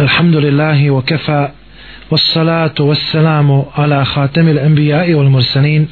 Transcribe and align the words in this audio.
الحمد 0.00 0.36
لله 0.36 0.90
وكفى 0.90 1.48
والصلاة 2.10 2.74
والسلام 2.80 3.64
على 3.74 4.04
خاتم 4.04 4.48
الأنبياء 4.48 5.14
والمرسلين 5.14 5.88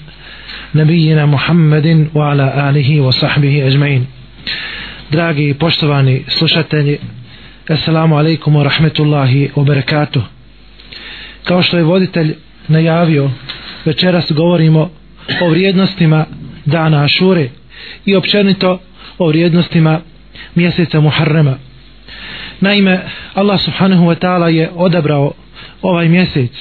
نبينا 0.75 1.27
محمد 1.27 2.09
وعلى 2.15 2.71
آله 2.71 3.01
وصحبه 3.01 3.67
أجمعين 3.67 4.07
Dragi 5.11 5.49
i 5.49 5.55
poštovani 5.55 6.25
slušatelji, 6.29 6.99
Assalamu 7.69 8.17
alaikum 8.19 8.57
wa 8.57 8.63
rahmetullahi 8.63 9.51
wa 9.57 9.65
barakatuh. 9.65 10.23
Kao 11.45 11.63
što 11.63 11.77
je 11.77 11.83
voditelj 11.83 12.35
najavio, 12.69 13.31
večeras 13.85 14.33
govorimo 14.33 14.91
o 15.43 15.49
vrijednostima 15.49 16.27
dana 16.65 17.05
Ašure 17.05 17.49
i 18.05 18.17
općenito 18.17 18.79
o 19.19 19.29
vrijednostima 19.29 20.01
mjeseca 20.55 21.01
Muharrema. 21.01 21.57
Naime, 22.64 23.00
Allah 23.34 23.60
subhanahu 23.60 24.06
wa 24.06 24.16
ta'ala 24.16 24.48
je 24.48 24.70
odabrao 24.76 25.34
ovaj 25.82 26.10
mjesec 26.10 26.52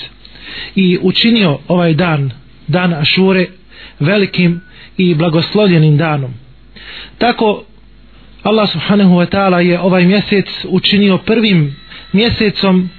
i 0.74 0.98
učinio 1.02 1.58
ovaj 1.68 1.94
dan, 1.94 2.30
dan 2.68 2.94
Ašure, 2.94 3.46
velikim 4.00 4.60
i 4.96 5.14
blagoslovljenim 5.14 5.96
danom. 5.96 6.34
Tako 7.18 7.64
Allah 8.42 8.70
subhanahu 8.70 9.14
wa 9.14 9.26
ta'ala 9.26 9.58
je 9.58 9.80
ovaj 9.80 10.04
mjesec 10.06 10.46
učinio 10.68 11.18
prvim 11.18 11.76
mjesecom 12.12 12.90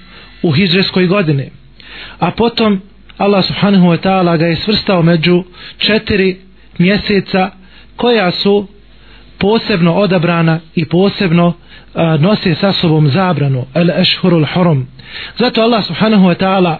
u 0.42 0.52
hijđarskoj 0.52 1.08
godine. 1.08 1.50
A 2.20 2.32
potom 2.32 2.82
Allah 3.18 3.46
subhanahu 3.46 3.88
wa 3.88 3.98
ta'ala 3.98 4.38
ga 4.38 4.46
je 4.46 4.56
svrstao 4.56 5.02
među 5.02 5.44
četiri 5.78 6.38
mjeseca 6.78 7.52
koja 7.96 8.32
su 8.32 8.68
posebno 9.43 9.95
odabrana 9.95 10.61
i 10.75 10.85
posebno 10.85 11.53
a, 11.95 12.17
nose 12.17 12.55
sa 12.55 12.73
sobom 12.73 13.09
zabranu 13.09 13.67
el 13.75 13.91
ešhurul 13.91 14.47
hurum 14.55 14.87
zato 15.39 15.63
Allah 15.63 15.85
subhanahu 15.85 16.27
wa 16.27 16.35
ta'ala 16.35 16.79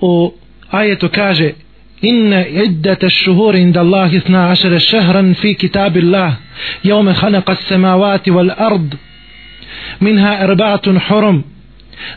u 0.00 0.32
ajetu 0.70 1.08
kaže 1.08 1.52
inna 2.02 2.46
iddat 2.46 3.04
ash-shuhur 3.04 3.54
inda 3.56 3.80
Allah 3.80 4.10
12 4.10 4.78
shahran 4.90 5.34
fi 5.34 5.54
kitabillah 5.54 6.32
yawma 6.82 7.14
khalaqa 7.14 7.52
as-samawati 7.52 8.30
wal 8.30 8.50
ard 8.58 8.96
minha 10.00 10.32
arba'atun 10.46 11.00
hurum 11.08 11.42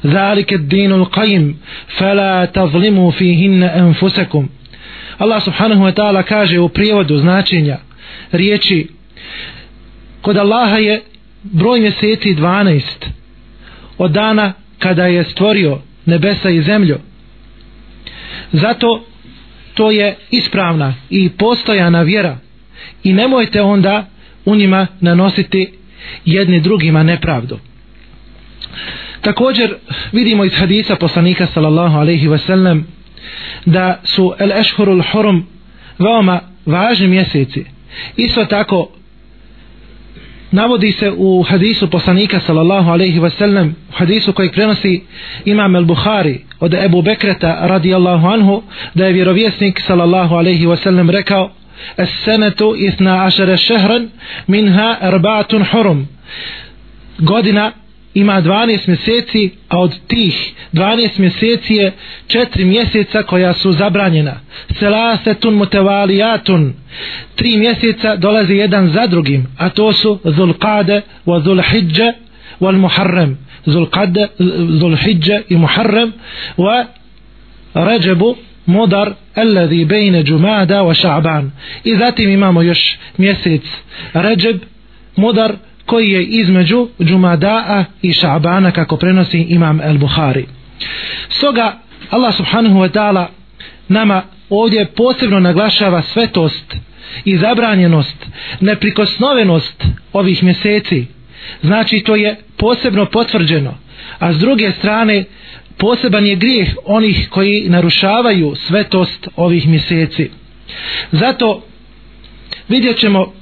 ذلك 0.06 0.54
الدين 0.54 0.92
القيم 0.92 1.58
فلا 1.88 2.46
تظلموا 2.46 3.12
فيهن 3.12 3.64
أنفسكم 3.64 4.48
Allah 5.20 5.42
subhanahu 5.42 5.84
wa 5.84 5.92
ta'ala 5.92 6.24
kaže 6.24 6.60
u 6.60 6.70
prijevodu 6.70 7.18
značenja 7.18 7.78
riječi 8.32 8.88
kod 10.25 10.37
Allaha 10.37 10.77
je 10.77 11.03
broj 11.43 11.81
mjeseci 11.81 12.35
12 12.35 12.83
od 13.99 14.11
dana 14.11 14.53
kada 14.79 15.07
je 15.07 15.25
stvorio 15.25 15.79
nebesa 16.07 16.51
i 16.51 16.63
zemlju. 16.63 16.99
Zato 18.53 19.05
to 19.75 19.91
je 19.91 20.17
ispravna 20.31 20.95
i 21.11 21.29
postojana 21.29 22.03
vjera. 22.03 22.39
I 23.03 23.13
nemojte 23.13 23.63
onda 23.63 24.07
u 24.45 24.55
njima 24.57 24.87
nanositi 25.01 25.73
jedni 26.25 26.61
drugima 26.61 27.03
nepravdu. 27.03 27.59
Također 29.21 29.75
vidimo 30.13 30.45
iz 30.45 30.53
hadisa 30.59 30.97
poslanika 30.97 31.47
sallallahu 31.47 31.99
alaihi 31.99 32.29
wasallam 32.29 32.83
da 33.67 34.01
su 34.05 34.35
el 34.39 34.53
ešhurul 34.53 35.03
hurum 35.13 35.47
veoma 35.99 36.41
važni 36.67 37.09
mjeseci. 37.09 37.65
Isto 38.17 38.45
tako 38.45 38.91
navodi 40.55 40.93
se 40.93 41.13
u 41.17 41.43
hadisu 41.43 41.91
poslanika 41.91 42.41
sallallahu 42.41 42.91
alaihi 42.91 43.21
wasallam 43.21 43.71
u 43.89 43.93
hadisu 43.93 44.33
koji 44.33 44.53
prenosi 44.53 45.03
imam 45.45 45.77
el 45.77 45.85
Bukhari 45.85 46.41
od 46.61 46.75
Ebu 46.75 47.03
Bekreta 47.03 47.59
radijallahu 47.67 48.27
anhu 48.27 48.63
da 48.95 49.07
je 49.07 49.13
vjerovjesnik 49.13 49.81
sallallahu 49.81 50.35
alaihi 50.35 50.67
wasallam 50.67 51.11
rekao 51.11 51.51
es 51.97 52.11
senetu 52.25 52.75
isna 52.79 53.27
ašere 53.27 53.57
šehran 53.57 54.09
minha 54.47 54.97
erbatun 55.03 55.65
hurum. 55.73 56.09
Godina 57.19 57.73
ima 58.15 58.43
12 58.43 58.89
mjeseci, 58.89 59.51
a 59.69 59.79
od 59.79 59.95
tih 60.07 60.53
12 60.73 61.19
mjeseci 61.19 61.75
je 61.75 61.93
4 62.29 62.65
mjeseca 62.65 63.23
koja 63.23 63.53
su 63.53 63.73
zabranjena. 63.73 64.41
Selasetun 64.79 65.55
mutevalijatun. 65.55 66.73
Tri 67.35 67.57
mjeseca 67.57 68.17
dolazi 68.17 68.55
jedan 68.55 68.89
za 68.89 69.07
drugim, 69.07 69.47
a 69.59 69.69
to 69.69 69.93
su 69.93 70.19
Zulqade 70.25 71.01
wa 71.27 71.43
Zulhidje, 71.43 72.13
wal 72.61 72.79
Muharrem. 72.79 73.39
Zulqade, 73.67 74.27
Zulhidje 74.81 75.43
i 75.49 75.57
Muharrem 75.57 76.13
wa 76.59 76.85
Ređebu 77.75 78.37
Mudar 78.67 79.15
alladhi 79.35 79.85
bejne 79.85 80.23
Džumada 80.23 80.83
wa 80.83 80.95
Ša'ban. 80.95 81.51
I 81.85 81.97
zatim 81.97 82.31
imamo 82.31 82.63
još 82.63 82.99
mjesec 83.19 83.63
Ređeb, 84.13 84.61
Mudar, 85.17 85.57
koji 85.87 86.11
je 86.11 86.25
između 86.25 86.89
Džumada'a 87.01 87.85
i 88.03 88.13
Ša'bana 88.13 88.71
kako 88.71 88.97
prenosi 88.97 89.39
imam 89.39 89.81
El 89.81 89.99
Buhari. 89.99 90.47
Stoga 91.29 91.79
Allah 92.11 92.35
subhanahu 92.35 92.79
wa 92.79 92.91
ta'ala 92.91 93.27
nama 93.89 94.23
ovdje 94.51 94.87
posebno 94.87 95.41
naglašava 95.41 96.03
svetost 96.03 96.77
i 97.25 97.37
zabranjenost, 97.37 98.27
neprikosnovenost 98.61 99.85
ovih 100.13 100.43
mjeseci. 100.43 101.07
Znači 101.63 102.01
to 102.01 102.17
je 102.17 102.37
posebno 102.57 103.07
potvrđeno. 103.07 103.75
A 104.19 104.33
s 104.33 104.39
druge 104.39 104.73
strane 104.73 105.25
poseban 105.79 106.27
je 106.27 106.37
grijeh 106.37 106.69
onih 106.85 107.29
koji 107.31 107.69
narušavaju 107.69 108.55
svetost 108.55 109.29
ovih 109.37 109.69
mjeseci. 109.69 110.31
Zato 111.13 111.63
vidjet 112.69 112.99
ćemo 112.99 113.33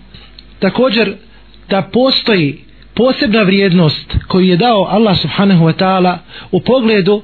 također 0.59 1.15
da 1.73 1.83
postoji 1.83 2.59
posebna 2.95 3.43
vrijednost 3.43 4.17
koju 4.29 4.47
je 4.47 4.57
dao 4.57 4.87
Allah 4.91 5.19
subhanahu 5.19 5.65
wa 5.65 5.73
ta'ala 5.73 6.19
u 6.51 6.61
pogledu 6.61 7.23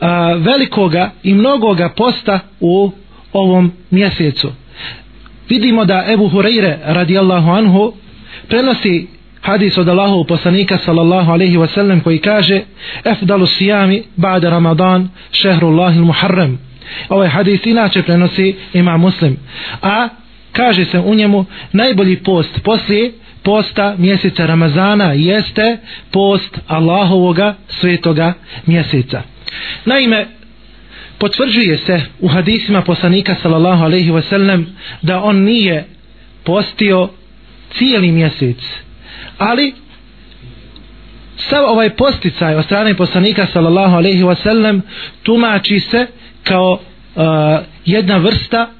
a, 0.00 0.32
velikoga 0.32 1.10
i 1.22 1.34
mnogoga 1.34 1.88
posta 1.88 2.40
u 2.60 2.90
ovom 3.32 3.72
mjesecu. 3.90 4.52
Vidimo 5.48 5.84
da 5.84 6.04
Ebu 6.12 6.28
Hureyre 6.28 6.76
radijallahu 6.84 7.50
anhu 7.50 7.92
prenosi 8.48 9.06
hadis 9.40 9.78
od 9.78 9.88
Allahov 9.88 10.24
poslanika 10.24 10.78
sallallahu 10.78 11.32
alaihi 11.32 11.56
wa 11.56 11.66
sallam 11.74 12.00
koji 12.00 12.18
kaže 12.18 12.60
efdalu 13.04 13.46
sijami 13.46 14.02
ba'da 14.16 14.50
ramadan 14.50 15.08
šehru 15.32 15.68
Allahi 15.68 15.98
muharrem 15.98 16.58
ovaj 17.08 17.28
hadis 17.28 17.66
inače 17.66 18.02
prenosi 18.02 18.54
ima 18.72 18.96
muslim 18.96 19.36
a 19.82 20.08
kaže 20.52 20.84
se 20.84 20.98
u 20.98 21.14
njemu 21.14 21.44
najbolji 21.72 22.16
post 22.16 22.62
poslije 22.64 23.12
posta 23.44 23.94
mjeseca 23.98 24.46
Ramazana 24.46 25.12
jeste 25.12 25.76
post 26.10 26.58
Allahovoga 26.66 27.54
svetoga 27.68 28.32
mjeseca. 28.66 29.22
Naime, 29.84 30.26
potvrđuje 31.18 31.78
se 31.78 32.00
u 32.20 32.28
hadisima 32.28 32.82
poslanika 32.82 33.36
sallallahu 33.42 33.84
alaihi 33.84 34.10
wasallam 34.10 34.64
da 35.02 35.22
on 35.22 35.36
nije 35.36 35.84
postio 36.44 37.08
cijeli 37.72 38.12
mjesec. 38.12 38.56
Ali 39.38 39.74
sav 41.36 41.64
ovaj 41.64 41.90
posticaj 41.90 42.54
od 42.54 42.64
strane 42.64 42.94
poslanika 42.94 43.46
sallallahu 43.52 43.96
alaihi 43.96 44.22
wasallam 44.22 44.80
tumači 45.22 45.80
se 45.80 46.06
kao 46.42 46.72
uh, 46.72 47.22
jedna 47.84 48.16
vrsta 48.16 48.70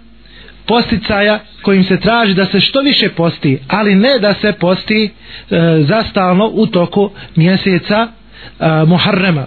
posticaja 0.66 1.40
kojim 1.62 1.84
se 1.84 2.00
traži 2.00 2.34
da 2.34 2.46
se 2.46 2.60
što 2.60 2.80
više 2.80 3.08
posti, 3.08 3.58
ali 3.68 3.94
ne 3.94 4.18
da 4.18 4.34
se 4.34 4.52
posti 4.52 5.04
e, 5.04 5.10
zastalno 5.88 6.50
u 6.52 6.66
toku 6.66 7.10
mjeseca 7.36 8.08
e, 8.60 8.84
Muharrema. 8.86 9.46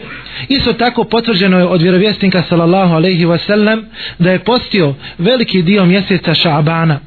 Isto 0.50 0.74
tako 0.74 1.04
potvrđeno 1.04 1.58
je 1.58 1.66
od 1.66 1.82
vjerovjesnika 1.82 2.44
sallallahu 2.50 2.94
alaihi 2.94 3.26
wasallam 3.26 3.84
da 4.20 4.32
je 4.32 4.40
postio 4.40 4.96
veliki 5.18 5.62
dio 5.62 5.86
mjeseca 5.86 6.32
Ša'bana. 6.32 6.98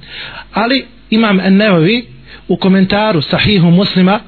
Ali 0.54 0.86
imam 1.10 1.36
Nevovi 1.36 2.06
u 2.48 2.56
komentaru 2.56 3.22
sahihu 3.22 3.70
muslima 3.70 4.20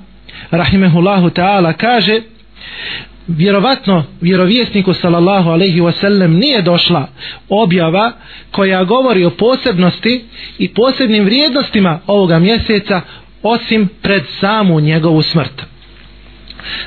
rahimehullahu 0.51 1.31
ta'ala 1.31 1.73
kaže 1.73 2.21
vjerovatno 3.37 4.05
vjerovjesniku 4.21 4.95
sallallahu 4.95 5.51
alaihi 5.51 5.81
wasallam 5.81 6.39
nije 6.39 6.63
došla 6.63 7.09
objava 7.49 8.13
koja 8.51 8.85
govori 8.85 9.25
o 9.25 9.31
posebnosti 9.31 10.25
i 10.59 10.69
posebnim 10.69 11.25
vrijednostima 11.25 12.01
ovoga 12.07 12.39
mjeseca 12.39 13.01
osim 13.43 13.89
pred 14.03 14.23
samu 14.41 14.81
njegovu 14.81 15.23
smrt. 15.23 15.63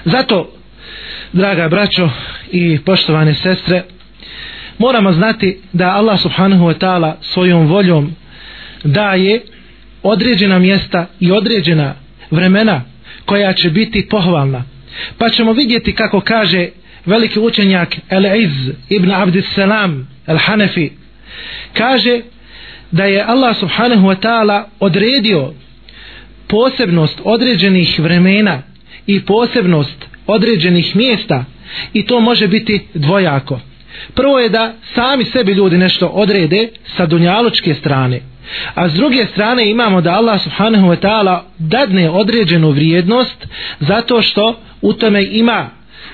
Zato, 0.06 0.50
draga 1.34 1.70
braćo 1.70 2.10
i 2.52 2.80
poštovane 2.86 3.34
sestre, 3.34 3.84
moramo 4.78 5.12
znati 5.14 5.60
da 5.74 5.90
Allah 5.90 6.22
subhanahu 6.22 6.66
wa 6.66 6.78
ta'ala 6.80 7.14
svojom 7.22 7.68
voljom 7.68 8.16
daje 8.84 9.42
određena 10.04 10.60
mjesta 10.60 11.06
i 11.20 11.32
određena 11.32 11.96
vremena 12.32 12.82
koja 13.26 13.54
će 13.54 13.70
biti 13.70 14.08
pohvalna 14.10 14.75
pa 15.18 15.30
ćemo 15.30 15.54
vidjeti 15.54 15.96
kako 15.96 16.20
kaže 16.22 16.70
veliki 17.06 17.40
učenjak 17.40 17.96
El-Iz 18.10 18.74
ibn 18.90 19.12
Abdissalam 19.12 20.08
El-Hanefi 20.28 20.90
kaže 21.74 22.22
da 22.92 23.06
je 23.06 23.24
Allah 23.24 23.58
subhanahu 23.60 24.08
wa 24.08 24.16
ta'ala 24.16 24.64
odredio 24.80 25.54
posebnost 26.48 27.22
određenih 27.24 28.00
vremena 28.00 28.62
i 29.08 29.26
posebnost 29.26 30.06
određenih 30.28 30.96
mjesta 30.96 31.46
i 31.94 32.06
to 32.06 32.20
može 32.20 32.48
biti 32.48 32.82
dvojako. 32.94 33.60
Prvo 34.14 34.40
je 34.40 34.50
da 34.50 34.74
sami 34.96 35.26
sebi 35.26 35.52
ljudi 35.52 35.78
nešto 35.78 36.08
odrede 36.08 36.70
sa 36.98 37.06
dunjalučke 37.06 37.74
strane. 37.74 38.22
A 38.74 38.90
s 38.90 38.94
druge 38.94 39.26
strane 39.26 39.70
imamo 39.70 40.02
da 40.02 40.12
Allah 40.12 40.42
subhanahu 40.42 40.88
wa 40.88 41.00
ta'ala 41.00 41.40
dadne 41.58 42.10
određenu 42.10 42.72
vrijednost 42.72 43.48
zato 43.80 44.22
što 44.22 44.60
u 44.82 44.94
tome 44.94 45.26
ima 45.32 45.70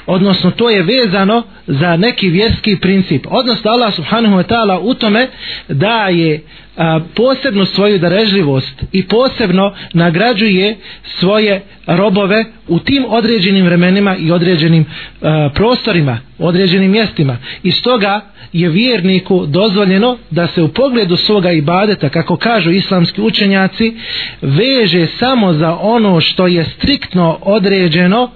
odnosno 0.06 0.52
to 0.52 0.70
je 0.70 0.84
vezano 0.84 1.44
za 1.68 1.98
neki 1.98 2.30
vjerski 2.30 2.78
princip. 2.82 3.26
Odnosno 3.30 3.72
Allah 3.72 3.96
subhanahu 3.96 4.36
wa 4.36 4.44
ta'ala 4.44 4.80
u 4.82 4.94
tome 4.94 5.28
daje 5.68 6.44
a, 6.78 7.00
posebnu 7.16 7.66
svoju 7.66 8.00
darežljivost 8.00 8.84
i 8.92 9.08
posebno 9.08 9.74
nagrađuje 9.94 10.78
svoje 11.04 11.62
robove 11.88 12.46
u 12.68 12.80
tim 12.80 13.06
određenim 13.08 13.66
vremenima 13.66 14.16
i 14.16 14.32
određenim 14.32 14.86
a, 15.22 15.50
prostorima 15.56 16.20
određenim 16.40 16.92
mjestima. 16.92 17.38
I 17.64 17.72
stoga 17.72 18.22
je 18.54 18.70
vjerniku 18.70 19.46
dozvoljeno 19.46 20.18
da 20.30 20.48
se 20.48 20.62
u 20.62 20.68
pogledu 20.68 21.18
svoga 21.18 21.52
ibadeta 21.52 22.10
kako 22.10 22.36
kažu 22.36 22.72
islamski 22.72 23.22
učenjaci 23.22 23.94
veže 24.42 25.06
samo 25.06 25.54
za 25.54 25.78
ono 25.82 26.22
što 26.22 26.48
je 26.48 26.64
striktno 26.64 27.38
određeno 27.42 28.32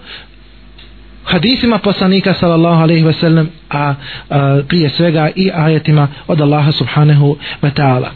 hadisima 1.25 1.77
poslanika 1.77 2.33
sallallahu 2.33 2.81
alejhi 2.81 3.03
ve 3.05 3.13
sellem 3.13 3.49
a, 3.69 3.93
a 4.29 4.61
prije 4.67 4.89
svega 4.89 5.29
i 5.35 5.51
ajetima 5.53 6.07
od 6.27 6.41
Allaha 6.41 6.71
subhanahu 6.71 7.37
wa 7.61 7.71
ta'ala. 7.71 8.07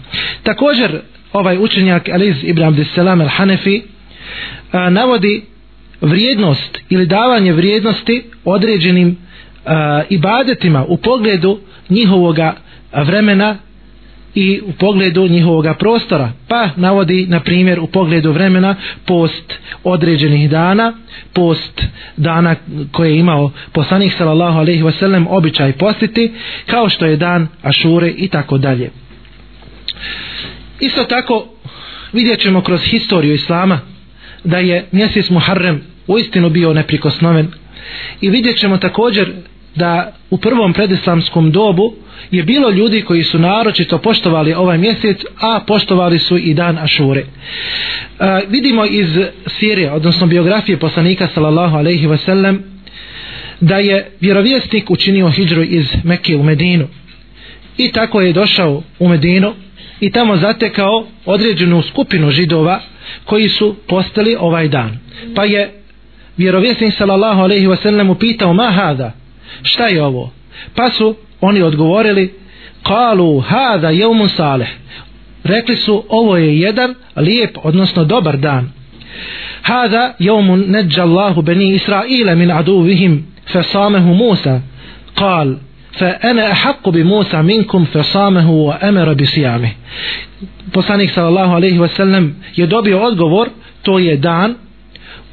Također 0.43 1.01
ovaj 1.33 1.57
učenjak 1.57 2.09
Aliz 2.09 2.35
ibn 2.43 2.63
Abdissalam 2.63 3.19
al-Hanefi 3.21 3.81
navodi 4.89 5.41
vrijednost 6.01 6.77
ili 6.89 7.05
davanje 7.05 7.53
vrijednosti 7.53 8.23
određenim 8.45 9.17
a, 9.65 10.01
ibadetima 10.09 10.85
u 10.87 10.97
pogledu 10.97 11.59
njihovoga 11.89 12.55
vremena 12.93 13.57
i 14.35 14.61
u 14.65 14.71
pogledu 14.71 15.27
njihovog 15.27 15.65
prostora. 15.79 16.31
Pa 16.47 16.69
navodi 16.75 17.25
na 17.29 17.39
primjer 17.39 17.79
u 17.79 17.87
pogledu 17.87 18.31
vremena 18.31 18.75
post 19.05 19.53
određenih 19.83 20.49
dana 20.49 20.93
post 21.33 21.81
dana 22.17 22.55
koje 22.91 23.09
je 23.11 23.19
imao 23.19 23.51
poslanik 23.73 24.13
sallallahu 24.13 24.59
alejhi 24.59 24.83
ve 24.83 24.91
sellem 24.91 25.27
običaj 25.29 25.73
postiti 25.73 26.31
kao 26.65 26.89
što 26.89 27.05
je 27.05 27.17
dan 27.17 27.47
Ašure 27.63 28.09
i 28.17 28.27
tako 28.27 28.57
dalje. 28.57 28.89
Isto 30.79 31.03
tako 31.03 31.45
vidjet 32.13 32.39
ćemo 32.39 32.61
kroz 32.61 32.81
historiju 32.83 33.33
Islama 33.33 33.79
da 34.43 34.57
je 34.57 34.85
mjesec 34.91 35.29
Muharrem 35.29 35.81
uistinu 36.07 36.49
bio 36.49 36.73
neprikosnoven 36.73 37.47
i 38.21 38.29
vidjet 38.29 38.57
ćemo 38.57 38.77
također 38.77 39.33
da 39.79 40.11
u 40.29 40.37
prvom 40.37 40.73
predislamskom 40.73 41.51
dobu 41.51 41.93
je 42.31 42.43
bilo 42.43 42.69
ljudi 42.69 43.01
koji 43.01 43.23
su 43.23 43.39
naročito 43.39 43.97
poštovali 43.97 44.53
ovaj 44.53 44.77
mjesec, 44.77 45.17
a 45.39 45.59
poštovali 45.67 46.19
su 46.19 46.37
i 46.37 46.53
dan 46.53 46.77
Ašure. 46.77 47.21
E, 47.21 47.25
vidimo 48.49 48.85
iz 48.85 49.07
sirije, 49.47 49.91
odnosno 49.91 50.27
biografije 50.27 50.77
poslanika 50.79 51.27
sallallahu 51.33 51.77
alaihi 51.77 52.07
wasallam, 52.07 52.59
da 53.59 53.77
je 53.77 54.11
vjerovjesnik 54.19 54.91
učinio 54.91 55.29
hijđru 55.29 55.63
iz 55.63 55.85
Mekke 56.03 56.35
u 56.35 56.43
Medinu. 56.43 56.87
I 57.77 57.91
tako 57.91 58.21
je 58.21 58.33
došao 58.33 58.83
u 58.99 59.07
Medinu 59.07 59.53
i 59.99 60.11
tamo 60.11 60.37
zatekao 60.37 61.05
određenu 61.25 61.81
skupinu 61.81 62.31
židova 62.31 62.81
koji 63.25 63.49
su 63.49 63.75
postali 63.87 64.35
ovaj 64.39 64.67
dan. 64.67 64.97
Pa 65.35 65.45
je 65.45 65.71
vjerovjesnik 66.37 66.93
sallallahu 66.93 67.41
alaihi 67.41 67.67
wasallam 67.67 68.11
upitao 68.11 68.53
ma 68.53 68.71
hada, 68.71 69.11
šta 69.63 69.87
je 69.87 70.03
ovo? 70.03 70.31
Pa 70.75 70.89
su 70.89 71.15
oni 71.41 71.61
odgovorili 71.61 72.33
kalu 72.83 73.39
hada 73.39 73.89
jevmu 73.89 74.27
saleh. 74.27 74.69
Rekli 75.43 75.75
su 75.75 76.03
ovo 76.09 76.37
je 76.37 76.59
jedan 76.59 76.95
lijep 77.15 77.57
odnosno 77.63 78.03
dobar 78.03 78.37
dan. 78.37 78.71
Hada 79.61 80.13
jevmu 80.19 80.57
neđa 80.57 81.01
Allahu 81.01 81.41
beni 81.41 81.73
Israile 81.73 82.35
min 82.35 82.51
aduvihim 82.51 83.25
fesamehu 83.51 84.13
Musa. 84.13 84.61
Kal 85.15 85.55
fa 85.99 86.13
ana 86.21 86.43
ahqqu 86.43 86.91
bi 86.91 87.03
Musa 87.03 87.41
minkum 87.41 87.85
fasamehu 87.85 88.67
wa 88.67 88.77
amara 88.81 89.13
bi 89.15 89.25
siyami 89.25 89.69
poslanik 90.71 91.11
sallallahu 91.11 91.53
alejhi 91.55 91.79
ve 91.79 91.87
sellem 91.87 92.35
je 92.55 92.67
dobio 92.67 92.99
odgovor 92.99 93.49
to 93.81 93.99
je 93.99 94.17
dan 94.17 94.55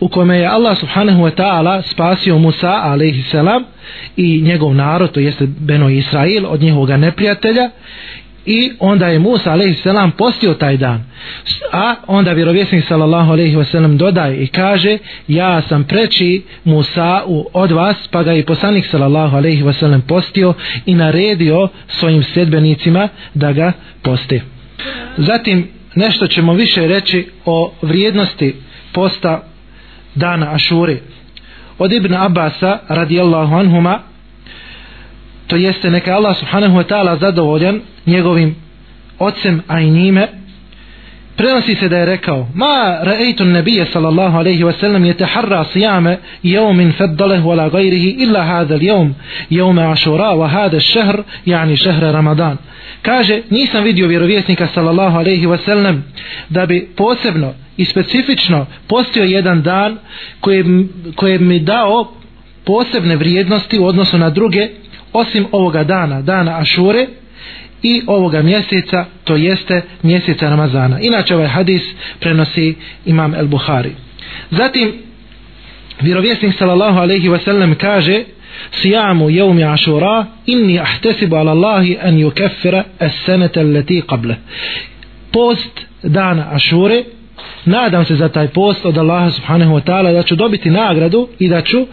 u 0.00 0.08
kome 0.08 0.38
je 0.38 0.46
Allah 0.46 0.78
subhanahu 0.78 1.22
wa 1.22 1.31
ta'ala 1.31 1.82
spasio 1.82 2.38
Musa 2.38 2.72
alaihi 2.82 3.22
salam 3.22 3.64
i 4.16 4.40
njegov 4.43 4.75
narod, 4.75 5.12
to 5.12 5.20
jeste 5.20 5.46
Beno 5.46 5.88
Israil 5.88 6.46
od 6.46 6.60
njihovog 6.60 6.90
neprijatelja. 6.90 7.70
I 8.46 8.72
onda 8.81 9.06
je 9.06 9.19
Musa 9.19 9.52
alaihi 9.52 9.75
salam 9.75 10.10
postio 10.10 10.54
taj 10.54 10.76
dan. 10.76 11.04
A 11.72 11.94
onda 12.06 12.32
vjerovjesnik 12.32 12.84
sallallahu 12.88 13.32
alaihi 13.32 13.56
wasallam 13.56 13.96
dodaje 13.96 14.37
i 14.37 14.46
kaže 14.46 14.98
ja 15.28 15.62
sam 15.62 15.84
preći 15.84 16.43
Musa 16.64 17.22
u, 17.26 17.46
od 17.52 17.70
vas 17.70 17.96
pa 18.10 18.22
ga 18.22 18.32
je 18.32 18.44
poslanik 18.44 18.87
sallallahu 18.90 19.37
alaihi 19.37 19.62
wasallam 19.62 20.00
postio 20.00 20.54
i 20.87 20.94
naredio 20.94 21.69
svojim 21.88 22.22
sedbenicima 22.22 23.08
da 23.34 23.52
ga 23.52 23.72
poste. 24.02 24.40
Zatim 25.16 25.69
nešto 25.94 26.26
ćemo 26.26 26.54
više 26.54 26.87
reći 26.87 27.28
o 27.44 27.72
vrijednosti 27.82 28.54
posta 28.93 29.43
dana 30.16 30.52
Ašure. 30.52 30.96
Od 31.78 31.92
Ibn 31.92 32.14
Abasa 32.14 32.78
radijallahu 32.88 33.54
anhuma 33.54 33.98
to 35.46 35.56
jeste 35.56 35.90
neka 35.90 36.14
Allah 36.14 36.36
subhanahu 36.36 36.76
wa 36.76 36.84
ta'ala 36.84 37.16
zadovoljan 37.16 37.80
njegovim 38.06 38.54
ocem 39.18 39.62
a 39.68 39.80
i 39.80 39.90
njime 39.90 40.28
prenosi 41.36 41.74
se 41.74 41.88
da 41.88 41.96
je 41.96 42.06
rekao 42.06 42.48
ma 42.54 42.98
ra'aytu 43.02 43.42
an-nabiyya 43.42 43.86
sallallahu 43.92 44.38
alayhi 44.38 44.64
wa 44.64 44.72
sallam 44.72 45.04
yataharra 45.04 45.64
siyama 45.72 46.16
yawmin 46.42 46.92
faddalahu 46.92 47.50
ala 47.52 47.69
ghayrihi 47.69 48.10
illa 48.10 48.42
hadha 48.42 48.74
al-yawm 48.74 49.14
yawm 49.50 49.78
ashura 49.78 50.30
wa 50.34 50.48
hadha 50.48 50.76
ash-shahr 50.76 51.22
yani 51.46 51.76
shahr 51.76 52.12
ramadan. 52.12 52.56
Kaže 53.02 53.43
nisam 53.50 53.84
vidio 53.84 54.08
vjerovjesnika 54.08 54.67
sallallahu 54.74 55.19
alayhi 55.19 55.46
wa 55.46 55.58
sallam 55.58 56.02
da 56.50 56.67
bi 56.67 56.88
posebno 56.96 57.55
i 57.76 57.84
specifično 57.84 58.66
postio 58.88 59.24
jedan 59.24 59.62
dan 59.62 59.98
koji, 60.40 60.64
koji 61.16 61.38
mi 61.38 61.58
dao 61.58 62.12
posebne 62.64 63.16
vrijednosti 63.16 63.78
u 63.78 63.86
odnosu 63.86 64.18
na 64.18 64.30
druge 64.30 64.68
osim 65.12 65.46
ovoga 65.52 65.84
dana, 65.84 66.22
dana 66.22 66.58
Ašure 66.58 67.06
i 67.82 68.02
ovoga 68.06 68.42
mjeseca, 68.42 69.04
to 69.24 69.36
jeste 69.36 69.82
mjeseca 70.02 70.50
Ramazana. 70.50 71.00
Inače 71.00 71.34
ovaj 71.34 71.48
hadis 71.48 71.82
prenosi 72.20 72.74
imam 73.06 73.34
El 73.34 73.46
Buhari. 73.46 73.92
Zatim, 74.50 74.92
vjerovjesnik 76.00 76.54
sallallahu 76.58 76.98
alaihi 76.98 77.28
wasallam 77.28 77.74
kaže 77.74 78.24
sijamu 78.70 79.30
jevmi 79.30 79.64
Ašura 79.64 80.26
inni 80.46 80.78
ahtesibu 80.78 81.36
ala 81.36 81.52
Allahi 81.52 81.98
an 82.02 82.18
yukeffira 82.18 82.84
es 83.00 83.12
senete 83.26 83.62
leti 83.62 84.02
qable. 84.08 84.34
Post 85.32 85.80
dana 86.02 86.48
Ašure 86.52 87.02
nadam 87.64 88.05
se 88.05 88.16
za 88.16 88.28
taj 88.28 88.48
post 88.48 88.84
od 88.84 88.98
Allaha 88.98 89.31
subhanahu 89.31 89.74
wa 89.74 89.81
ta'ala 89.81 90.12
da 90.12 90.22
ću 90.22 90.36
dobiti 90.36 90.70
nagradu 90.70 91.28
i 91.38 91.48
da 91.48 91.62
ću 91.62 91.78
e, 91.78 91.86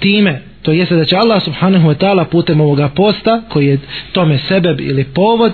time 0.00 0.42
to 0.62 0.72
jeste 0.72 0.96
da 0.96 1.04
će 1.04 1.16
Allah 1.16 1.42
subhanahu 1.42 1.88
wa 1.88 1.94
ta'ala 1.94 2.24
putem 2.24 2.60
ovoga 2.60 2.88
posta 2.88 3.42
koji 3.48 3.66
je 3.66 3.78
tome 4.12 4.38
sebeb 4.38 4.80
ili 4.80 5.04
povod 5.04 5.52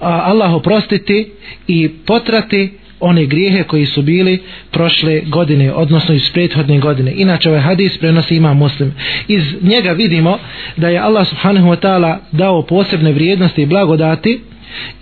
a 0.00 0.22
Allah 0.24 0.52
oprostiti 0.52 1.32
i 1.66 1.88
potrati 2.06 2.80
one 3.00 3.26
grijehe 3.26 3.62
koji 3.62 3.86
su 3.86 4.02
bili 4.02 4.42
prošle 4.70 5.20
godine, 5.20 5.72
odnosno 5.72 6.14
iz 6.14 6.30
prethodne 6.30 6.78
godine. 6.78 7.12
Inače 7.16 7.48
ovaj 7.48 7.60
hadis 7.60 7.98
prenosi 7.98 8.36
ima 8.36 8.54
muslim. 8.54 8.94
Iz 9.28 9.42
njega 9.62 9.92
vidimo 9.92 10.38
da 10.76 10.88
je 10.88 10.98
Allah 10.98 11.26
subhanahu 11.28 11.68
wa 11.68 11.76
ta'ala 11.76 12.16
dao 12.32 12.62
posebne 12.62 13.12
vrijednosti 13.12 13.62
i 13.62 13.66
blagodati 13.66 14.40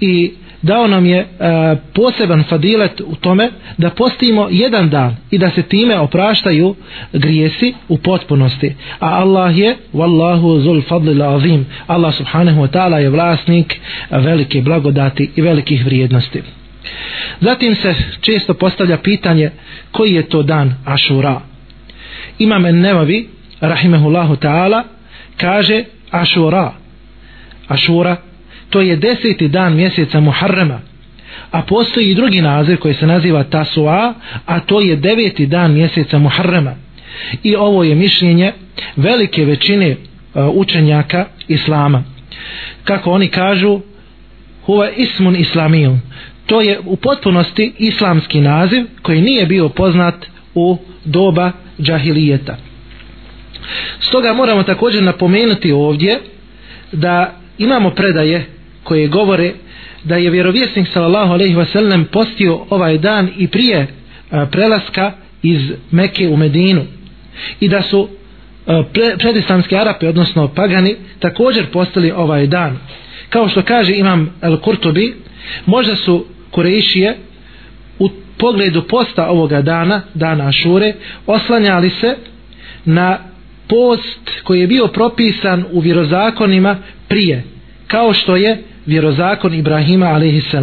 i 0.01 0.33
dao 0.63 0.87
nam 0.87 1.07
je 1.07 1.19
e, 1.19 1.27
poseban 1.95 2.45
fadilet 2.49 3.01
u 3.01 3.15
tome 3.15 3.51
da 3.79 3.91
postimo 3.91 4.49
jedan 4.51 4.91
dan 4.91 5.17
i 5.31 5.39
da 5.39 5.51
se 5.51 5.63
time 5.63 5.99
opraštaju 5.99 6.75
grijesi 7.13 7.75
u 7.89 7.99
potpunosti. 7.99 8.75
A 9.01 9.09
Allah 9.09 9.59
je 9.59 9.77
wallahu 9.95 10.61
zul 10.61 10.83
fadlil 10.89 11.23
azim. 11.23 11.67
Allah 11.87 12.15
subhanahu 12.15 12.61
wa 12.61 12.69
ta'ala 12.69 12.97
je 12.97 13.11
vlasnik 13.11 13.81
velike 14.11 14.61
blagodati 14.61 15.31
i 15.37 15.43
velikih 15.43 15.85
vrijednosti. 15.85 16.43
Zatim 17.41 17.75
se 17.75 17.95
često 18.21 18.55
postavlja 18.55 18.97
pitanje 18.97 19.51
koji 19.93 20.15
je 20.15 20.29
to 20.29 20.43
dan 20.43 20.75
Ašura? 20.85 21.41
Imam 22.39 22.67
en 22.67 22.81
nevavi 22.81 23.29
rahimehullahu 23.61 24.37
ta'ala 24.37 24.83
kaže 25.37 25.85
Ašura. 26.11 26.73
Ašura 27.69 28.17
to 28.71 28.81
je 28.81 28.97
deseti 28.97 29.49
dan 29.49 29.75
mjeseca 29.77 30.21
Muharrema. 30.21 30.81
A 31.51 31.63
postoji 31.63 32.11
i 32.11 32.15
drugi 32.15 32.41
naziv 32.41 32.77
koji 32.77 32.95
se 32.95 33.07
naziva 33.07 33.45
Tasua 33.45 34.15
a 34.47 34.61
to 34.61 34.81
je 34.81 34.97
deveti 34.97 35.47
dan 35.47 35.73
mjeseca 35.73 36.19
Muharrema. 36.19 36.75
I 37.43 37.57
ovo 37.57 37.85
je 37.85 37.95
mišljenje 37.95 38.53
velike 38.97 39.45
većine 39.45 39.87
e, 39.89 39.97
učenjaka 40.43 41.27
Islama. 41.49 42.05
Kako 42.85 43.11
oni 43.11 43.29
kažu 43.29 43.81
huwa 44.67 44.91
ismun 44.97 45.37
islamijun 45.37 46.01
to 46.49 46.61
je 46.61 46.81
u 46.87 46.97
potpunosti 46.97 47.73
islamski 47.79 48.41
naziv 48.41 48.85
koji 49.03 49.21
nije 49.21 49.47
bio 49.47 49.69
poznat 49.69 50.15
u 50.55 50.79
doba 51.05 51.53
džahilijeta. 51.81 52.57
Stoga 54.01 54.33
moramo 54.33 54.63
također 54.63 55.03
napomenuti 55.03 55.73
ovdje 55.73 56.21
da 56.93 57.35
imamo 57.59 57.91
predaje 57.91 58.47
koje 58.89 59.09
govore 59.09 59.53
da 60.05 60.17
je 60.17 60.31
vjerovjesnik 60.31 60.89
sallallahu 60.93 61.33
alejhi 61.33 61.55
ve 61.55 61.65
sellem 61.65 62.05
postio 62.05 62.61
ovaj 62.71 62.99
dan 62.99 63.29
i 63.39 63.49
prije 63.49 63.79
e, 63.79 63.87
prelaska 64.51 65.13
iz 65.43 65.73
Mekke 65.91 66.29
u 66.29 66.37
Medinu. 66.37 66.83
I 67.61 67.69
da 67.69 67.83
su 67.83 68.09
e, 68.67 68.83
pre, 68.93 69.17
predislamski 69.19 69.77
Arapi 69.77 70.07
odnosno 70.07 70.49
pagani 70.49 70.97
također 71.19 71.67
postali 71.67 72.11
ovaj 72.11 72.47
dan. 72.47 72.79
Kao 73.29 73.49
što 73.49 73.63
kaže 73.63 73.95
imam 73.95 74.35
El 74.43 74.57
Kurtubi 74.57 75.17
možda 75.67 75.97
su 75.97 76.27
Kurešije 76.51 77.17
u 77.99 78.11
pogledu 78.39 78.83
posta 78.83 79.29
ovoga 79.31 79.63
dana 79.63 80.03
dana 80.15 80.49
Ašure 80.49 80.95
oslanjali 81.27 81.91
se 81.91 82.17
na 82.85 83.19
post 83.69 84.43
koji 84.45 84.61
je 84.61 84.67
bio 84.67 84.87
propisan 84.87 85.65
u 85.73 85.81
vjerozakonima 85.81 86.77
prije 87.09 87.45
kao 87.89 88.13
što 88.13 88.37
je 88.37 88.63
vjerozakon 88.89 89.55
Ibrahima 89.55 90.07
a.s. 90.07 90.55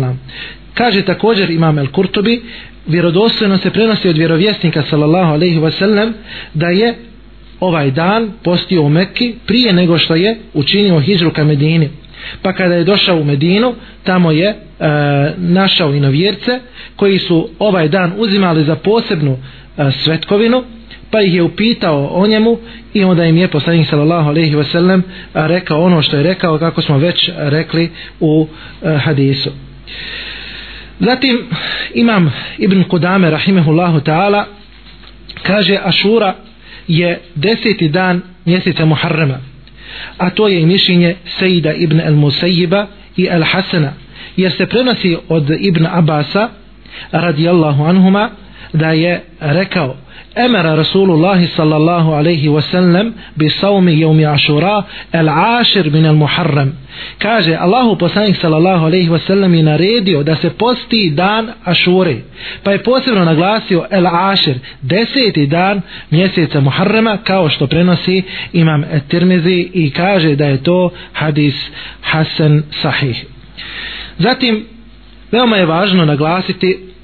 kaže 0.73 1.01
također 1.01 1.49
imam 1.49 1.79
El 1.79 1.87
Kurtubi 1.87 2.41
vjerodostojno 2.87 3.57
se 3.57 3.69
prenosi 3.69 4.09
od 4.09 4.17
vjerovjesnika 4.17 4.83
sallallahu 4.89 5.33
alaihi 5.33 5.59
wasallam 5.59 6.11
da 6.53 6.67
je 6.67 6.95
ovaj 7.59 7.91
dan 7.91 8.31
postio 8.43 8.81
u 8.81 8.89
Mekki 8.89 9.35
prije 9.45 9.73
nego 9.73 9.97
što 9.97 10.15
je 10.15 10.37
učinio 10.53 10.99
hijđru 10.99 11.31
ka 11.33 11.43
Medini 11.43 11.89
pa 12.41 12.53
kada 12.53 12.75
je 12.75 12.83
došao 12.83 13.17
u 13.17 13.23
Medinu 13.23 13.73
tamo 14.03 14.31
je 14.31 14.47
e, 14.47 14.55
našao 15.37 15.93
i 15.93 15.99
novjerce 15.99 16.59
koji 16.95 17.19
su 17.19 17.49
ovaj 17.59 17.87
dan 17.89 18.13
uzimali 18.17 18.63
za 18.63 18.75
posebnu 18.75 19.37
e, 19.77 19.91
svetkovinu 19.91 20.63
pa 21.11 21.21
ih 21.21 21.33
je 21.33 21.43
upitao 21.43 22.09
o 22.11 22.27
njemu 22.27 22.57
i 22.93 23.03
onda 23.03 23.25
im 23.25 23.37
je 23.37 23.47
poslanik 23.47 23.89
sallallahu 23.89 24.29
alejhi 24.29 24.55
ve 24.55 24.63
sellem 24.63 25.03
rekao 25.33 25.83
ono 25.83 26.01
što 26.01 26.17
je 26.17 26.23
rekao 26.23 26.57
kako 26.57 26.81
smo 26.81 26.97
već 26.97 27.29
rekli 27.35 27.91
u 28.19 28.47
e, 28.83 28.97
hadisu. 28.97 29.51
Zatim 30.99 31.39
imam 31.93 32.33
Ibn 32.57 32.83
Kudame 32.83 33.29
rahimehullahu 33.29 33.99
ta'ala 33.99 34.43
kaže 35.43 35.77
Ašura 35.83 36.35
je 36.87 37.19
deseti 37.35 37.89
dan 37.89 38.21
mjeseca 38.45 38.85
Muharrema 38.85 39.39
a 40.17 40.29
to 40.29 40.47
je 40.47 40.61
i 40.61 40.65
mišljenje 40.65 41.15
Sejida 41.39 41.73
ibn 41.73 42.01
al 42.01 42.13
Musayyiba 42.13 42.85
i 43.17 43.29
al 43.29 43.43
Hasana 43.43 43.93
jer 44.37 44.51
se 44.51 44.65
prenosi 44.65 45.17
od 45.29 45.49
Ibn 45.59 45.85
Abasa 45.85 46.49
radijallahu 47.11 47.83
anhuma 47.83 48.29
da 48.75 48.91
je 48.91 49.21
rekao 49.39 49.95
emara 50.35 50.75
Rasulullah 50.75 51.39
sallallahu 51.55 52.11
alaihi 52.11 52.49
wasallam 52.49 53.13
bi 53.35 53.49
saumi 53.49 53.99
jevmi 53.99 54.25
ašura 54.25 54.83
el 55.11 55.29
ašir 55.29 55.91
min 55.91 56.05
el 56.05 56.15
muharram. 56.15 56.71
Kaže 57.19 57.55
Allahu 57.55 57.97
poslanik 57.97 58.35
sallallahu 58.41 58.85
alaihi 58.85 59.09
wasallam 59.09 59.53
je 59.53 59.63
naredio 59.63 60.23
da 60.23 60.35
se 60.35 60.49
posti 60.49 61.09
dan 61.09 61.51
ašure 61.63 62.15
pa 62.63 62.71
je 62.71 62.83
posebno 62.83 63.25
naglasio 63.25 63.85
el 63.91 64.07
ašir 64.07 64.55
deseti 64.81 65.47
dan 65.47 65.81
mjeseca 66.11 66.59
muharrama 66.59 67.17
kao 67.17 67.49
što 67.49 67.67
prenosi 67.67 68.23
imam 68.53 68.83
Tirmizi 69.07 69.69
i 69.73 69.91
kaže 69.91 70.35
da 70.35 70.45
je 70.45 70.63
to 70.63 70.89
hadis 71.13 71.55
Hasan 72.01 72.63
sahih. 72.81 73.25
Zatim 74.17 74.65
veoma 75.31 75.57
je 75.57 75.65
važno 75.65 76.05
naglasiti 76.05 76.94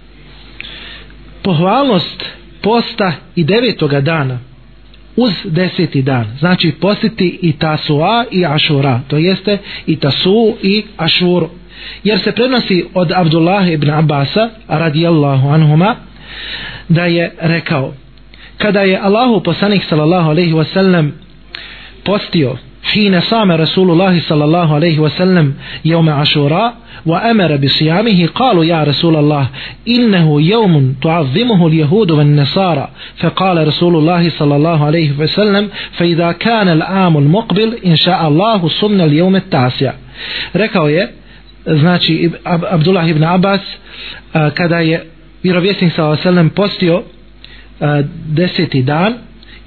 pohvalnost 1.44 2.24
posta 2.62 3.14
i 3.36 3.44
devetoga 3.44 4.02
dana 4.02 4.40
uz 5.16 5.34
deseti 5.46 6.02
dan. 6.02 6.26
Znači 6.40 6.72
postiti 6.72 7.40
i 7.42 7.52
tasua 7.52 8.26
i 8.32 8.46
ašura 8.46 9.00
to 9.08 9.18
jeste 9.18 9.58
i 9.88 9.96
tasu 9.96 10.58
i 10.64 10.84
ašuru. 10.98 11.50
Jer 12.04 12.20
se 12.20 12.32
prenosi 12.32 12.86
od 12.94 13.12
Abdullah 13.12 13.72
ibn 13.72 13.90
Abasa 13.90 14.50
radijallahu 14.68 15.50
anhuma 15.50 15.96
da 16.90 17.06
je 17.06 17.34
rekao 17.40 17.94
kada 18.58 18.82
je 18.82 19.00
Allahu 19.00 19.44
poslanik 19.44 19.84
sallallahu 19.84 20.30
alaihi 20.30 20.54
wasallam 20.54 21.10
postio 22.04 22.58
حين 22.84 23.20
صام 23.20 23.52
رسول 23.52 23.92
الله 23.92 24.20
صلى 24.20 24.44
الله 24.44 24.76
عليه 24.76 25.00
وسلم 25.00 25.54
يوم 25.86 26.10
عاشوراء 26.10 26.74
وأمر 27.06 27.56
بصيامه 27.58 28.28
قالوا 28.36 28.66
يا 28.66 28.84
رسول 28.84 29.16
الله 29.16 29.48
إنه 29.88 30.42
يوم 30.42 30.96
تعظمه 31.02 31.68
اليهود 31.68 32.12
والنصارى. 32.12 32.90
فقال 33.18 33.68
رسول 33.68 33.96
الله 33.96 34.30
صلى 34.30 34.56
الله 34.56 34.86
عليه 34.86 35.12
وسلم 35.20 35.70
فإذا 35.92 36.32
كان 36.32 36.68
العام 36.68 37.18
المقبل 37.18 37.78
إن 37.86 37.96
شاء 37.96 38.28
الله 38.28 38.68
صمنا 38.68 39.06
اليوم 39.06 39.36
التاسع. 39.36 39.94
Rekao 40.54 40.90
je 40.90 41.10
znači 41.66 42.32
Abdullah 42.70 43.10
ibn 43.10 43.24
Abbas 43.24 43.62
kada 44.54 44.80
je 44.80 45.06
vjerovjesnik 45.44 45.94
sallallahu 45.94 46.12
alejhi 46.12 46.30
ve 46.30 46.32
sellem 46.32 46.50
postio 46.50 47.04
deseti 48.26 48.82
dan 48.82 49.14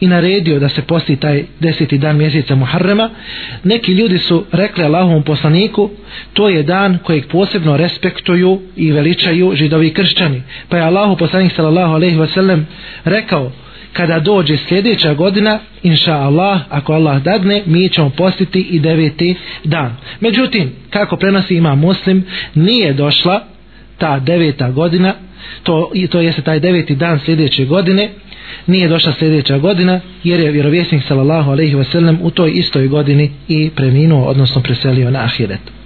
i 0.01 0.07
naredio 0.07 0.59
da 0.59 0.69
se 0.69 0.83
posti 0.83 1.17
taj 1.17 1.45
deseti 1.61 1.99
dan 1.99 2.17
mjeseca 2.17 2.55
Muharrema, 2.55 3.11
neki 3.65 3.93
ljudi 3.93 4.19
su 4.19 4.45
rekli 4.53 4.85
Allahovom 4.85 5.23
poslaniku, 5.23 5.91
to 6.33 6.49
je 6.49 6.63
dan 6.63 6.99
kojeg 7.05 7.27
posebno 7.29 7.77
respektuju 7.77 8.61
i 8.77 8.93
veličaju 8.93 9.53
židovi 9.55 9.91
kršćani. 9.91 10.43
Pa 10.69 10.77
je 10.77 10.83
Allahu 10.83 11.17
poslanik 11.17 11.53
sallallahu 11.53 11.95
alejhi 11.95 12.19
ve 12.19 12.27
sellem 12.27 12.67
rekao, 13.05 13.53
kada 13.93 14.21
dođe 14.21 14.57
sljedeća 14.57 15.15
godina, 15.15 15.59
inša 15.83 16.15
Allah, 16.15 16.61
ako 16.71 16.93
Allah 16.93 17.23
dadne, 17.23 17.63
mi 17.67 17.89
ćemo 17.89 18.11
postiti 18.11 18.61
i 18.61 18.81
deveti 18.81 19.35
dan. 19.65 19.97
Međutim, 20.21 20.73
kako 20.91 21.17
prenosi 21.17 21.55
ima 21.55 21.75
muslim, 21.75 22.25
nije 22.55 22.93
došla 22.93 23.54
ta 23.99 24.19
deveta 24.19 24.71
godina, 24.71 25.15
to, 25.63 25.91
to 26.11 26.21
jeste 26.21 26.43
taj 26.43 26.61
deveti 26.61 26.95
dan 26.95 27.19
sljedeće 27.19 27.65
godine, 27.65 28.11
nije 28.67 28.89
došla 28.89 29.13
sljedeća 29.13 29.59
godina 29.59 30.01
jer 30.25 30.41
je 30.41 30.51
vjerovjesnik 30.51 31.03
sallallahu 31.09 31.51
alejhi 31.51 31.75
ve 31.75 31.85
sellem 31.85 32.19
u 32.23 32.31
toj 32.31 32.51
istoj 32.55 32.89
godini 32.89 33.31
i 33.49 33.71
preminuo 33.77 34.25
odnosno 34.25 34.63
preselio 34.63 35.11
na 35.11 35.19
ahiret. 35.19 35.84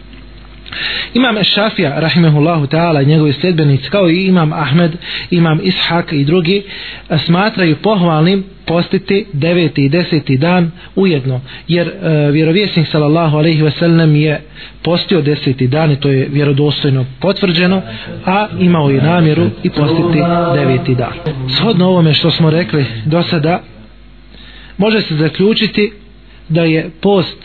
Imam 1.15 1.45
Šafija, 1.45 2.01
rahimehullahu 2.01 2.67
ta'ala, 2.67 3.03
njegovi 3.07 3.33
sljedbenici, 3.33 3.91
kao 3.91 4.11
i 4.11 4.27
imam 4.27 4.53
Ahmed, 4.53 4.97
imam 5.31 5.61
Ishak 5.63 6.13
i 6.13 6.25
drugi, 6.25 6.63
smatraju 7.27 7.77
pohvalnim 7.77 8.45
postiti 8.67 9.27
deveti 9.33 9.85
i 9.85 9.89
deseti 9.89 10.37
dan 10.37 10.71
ujedno, 10.97 11.41
jer 11.69 11.89
e, 11.89 12.31
vjerovjesnik 12.31 12.89
sallallahu 12.89 13.37
alaihi 13.37 13.63
ve 13.63 13.71
sellem 13.71 14.17
je 14.17 14.41
postio 14.83 15.23
deseti 15.23 15.67
dan 15.67 15.93
i 15.93 16.01
to 16.01 16.09
je 16.09 16.29
vjerodostojno 16.31 17.07
potvrđeno, 17.21 17.83
a 18.27 18.49
imao 18.61 18.91
je 18.91 19.03
namjeru 19.03 19.51
i 19.63 19.71
postiti 19.71 20.19
deveti 20.55 20.95
dan. 20.95 21.13
Shodno 21.57 21.89
ovome 21.89 22.15
što 22.15 22.31
smo 22.31 22.51
rekli 22.51 22.87
do 23.05 23.23
sada, 23.23 23.63
može 24.79 25.01
se 25.01 25.17
zaključiti 25.17 25.93
da 26.49 26.63
je 26.63 26.91
post 27.01 27.39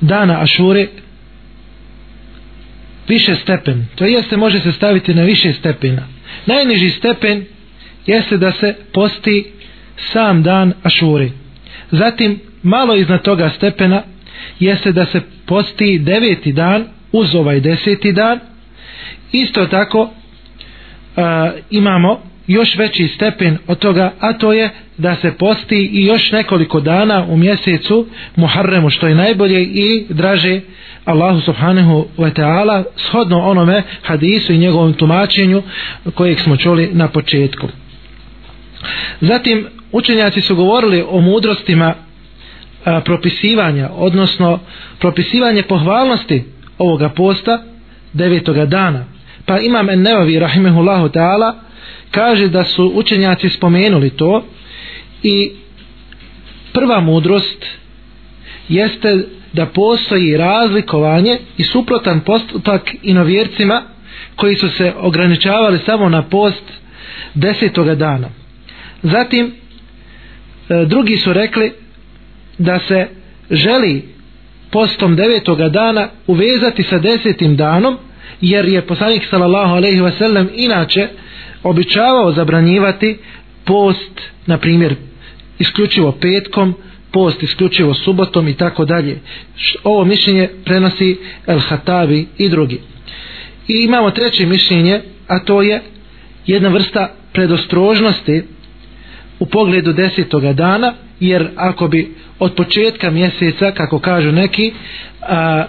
dana 0.00 0.40
Ašure 0.42 0.86
više 3.08 3.34
stepen. 3.34 3.86
To 3.94 4.04
jeste 4.04 4.36
može 4.36 4.58
se 4.60 4.72
staviti 4.72 5.14
na 5.14 5.22
više 5.22 5.52
stepena. 5.52 6.02
Najniži 6.46 6.90
stepen 6.90 7.44
jeste 8.06 8.36
da 8.36 8.52
se 8.52 8.74
posti 8.92 9.52
sam 9.96 10.42
dan 10.42 10.72
Ašuri. 10.82 11.32
Zatim 11.90 12.40
malo 12.62 12.94
iznad 12.94 13.22
toga 13.22 13.50
stepena 13.50 14.02
jeste 14.60 14.92
da 14.92 15.06
se 15.06 15.20
posti 15.46 15.98
deveti 15.98 16.52
dan 16.52 16.84
uz 17.12 17.34
ovaj 17.34 17.60
deseti 17.60 18.12
dan. 18.12 18.40
Isto 19.32 19.66
tako 19.66 20.10
a, 21.16 21.50
imamo 21.70 22.31
još 22.46 22.76
veći 22.76 23.08
stepen 23.08 23.58
od 23.66 23.78
toga, 23.78 24.12
a 24.20 24.32
to 24.32 24.52
je 24.52 24.70
da 24.98 25.16
se 25.16 25.32
posti 25.32 25.90
i 25.92 26.06
još 26.06 26.32
nekoliko 26.32 26.80
dana 26.80 27.24
u 27.28 27.36
mjesecu 27.36 28.06
Muharremu, 28.36 28.90
što 28.90 29.06
je 29.06 29.14
najbolje 29.14 29.62
i 29.62 30.06
draže 30.08 30.60
Allahu 31.04 31.40
subhanahu 31.40 32.06
wa 32.18 32.30
ta'ala 32.32 32.84
shodno 32.96 33.40
onome 33.40 33.82
hadisu 34.02 34.52
i 34.52 34.58
njegovom 34.58 34.92
tumačenju 34.92 35.62
kojeg 36.14 36.40
smo 36.40 36.56
čuli 36.56 36.90
na 36.92 37.08
početku. 37.08 37.68
Zatim 39.20 39.66
učenjaci 39.92 40.40
su 40.40 40.56
govorili 40.56 41.04
o 41.08 41.20
mudrostima 41.20 41.94
a, 42.84 43.00
propisivanja 43.00 43.90
odnosno 43.92 44.58
propisivanje 44.98 45.62
pohvalnosti 45.62 46.44
ovoga 46.78 47.08
posta 47.08 47.62
devetoga 48.12 48.66
dana 48.66 49.04
pa 49.46 49.58
imam 49.58 49.90
en 49.90 50.02
nevavi 50.02 50.38
rahimehullahu 50.38 51.08
ta'ala 51.08 51.52
kaže 52.12 52.48
da 52.48 52.64
su 52.64 52.92
učenjaci 52.94 53.48
spomenuli 53.48 54.10
to 54.10 54.44
i 55.22 55.50
prva 56.72 57.00
mudrost 57.00 57.66
jeste 58.68 59.24
da 59.52 59.66
postoji 59.66 60.36
razlikovanje 60.36 61.38
i 61.56 61.62
suprotan 61.62 62.20
postupak 62.20 62.94
inovjercima 63.02 63.82
koji 64.36 64.56
su 64.56 64.68
se 64.68 64.92
ograničavali 64.98 65.78
samo 65.86 66.08
na 66.08 66.22
post 66.22 66.64
desetoga 67.34 67.94
dana. 67.94 68.28
Zatim, 69.02 69.46
e, 69.46 70.84
drugi 70.86 71.16
su 71.16 71.32
rekli 71.32 71.72
da 72.58 72.78
se 72.78 73.08
želi 73.50 74.08
postom 74.70 75.16
devetoga 75.16 75.68
dana 75.68 76.08
uvezati 76.26 76.82
sa 76.82 76.98
desetim 76.98 77.56
danom, 77.56 77.98
jer 78.40 78.64
je 78.64 78.86
poslanik 78.86 79.22
sallallahu 79.30 79.74
alejhi 79.74 80.00
ve 80.00 80.12
sellem 80.12 80.48
inače 80.54 81.08
običavao 81.62 82.32
zabranjivati 82.32 83.18
post, 83.64 84.20
na 84.46 84.58
primjer, 84.58 84.94
isključivo 85.58 86.12
petkom, 86.12 86.74
post 87.12 87.42
isključivo 87.42 87.94
subotom 87.94 88.48
i 88.48 88.54
tako 88.54 88.84
dalje. 88.84 89.20
Ovo 89.84 90.04
mišljenje 90.04 90.50
prenosi 90.64 91.18
El 91.46 91.58
Hatavi 91.58 92.26
i 92.38 92.48
drugi. 92.48 92.80
I 93.68 93.84
imamo 93.84 94.10
treće 94.10 94.46
mišljenje, 94.46 95.00
a 95.28 95.38
to 95.38 95.62
je 95.62 95.82
jedna 96.46 96.68
vrsta 96.68 97.14
predostrožnosti 97.32 98.42
u 99.38 99.46
pogledu 99.46 99.92
desetoga 99.92 100.52
dana, 100.52 100.94
jer 101.20 101.48
ako 101.56 101.88
bi 101.88 102.14
od 102.38 102.54
početka 102.54 103.10
mjeseca, 103.10 103.70
kako 103.70 103.98
kažu 103.98 104.32
neki, 104.32 104.72
a, 105.20 105.64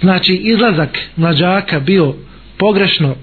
znači 0.00 0.34
izlazak 0.34 0.98
mlađaka 1.16 1.80
bio 1.80 2.14
pogrešno 2.58 3.14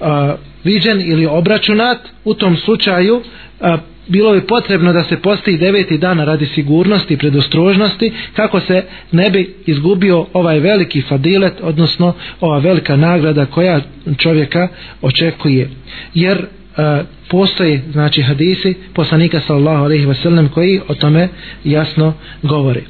a, 0.00 0.36
viđen 0.66 1.00
ili 1.00 1.26
obračunat, 1.26 1.98
u 2.24 2.34
tom 2.34 2.56
slučaju 2.56 3.22
a, 3.60 3.78
bilo 4.08 4.34
je 4.34 4.46
potrebno 4.46 4.92
da 4.92 5.04
se 5.04 5.16
postoji 5.16 5.56
deveti 5.56 5.98
dan 5.98 6.18
radi 6.18 6.46
sigurnosti 6.46 7.14
i 7.14 7.16
predostrožnosti 7.16 8.12
kako 8.36 8.60
se 8.60 8.84
ne 9.12 9.30
bi 9.30 9.54
izgubio 9.66 10.26
ovaj 10.32 10.60
veliki 10.60 11.02
fadilet 11.02 11.54
odnosno 11.62 12.14
ova 12.40 12.58
velika 12.58 12.96
nagrada 12.96 13.46
koja 13.46 13.80
čovjeka 14.18 14.68
očekuje. 15.02 15.70
Jer 16.14 16.38
e, 16.38 17.02
postoje 17.28 17.82
znači 17.92 18.22
hadisi 18.22 18.74
poslanika 18.94 19.40
sallallahu 19.40 19.84
alejhi 19.84 20.06
ve 20.06 20.14
sellem 20.14 20.48
koji 20.48 20.80
o 20.88 20.94
tome 20.94 21.28
jasno 21.64 22.14
govori. 22.42 22.82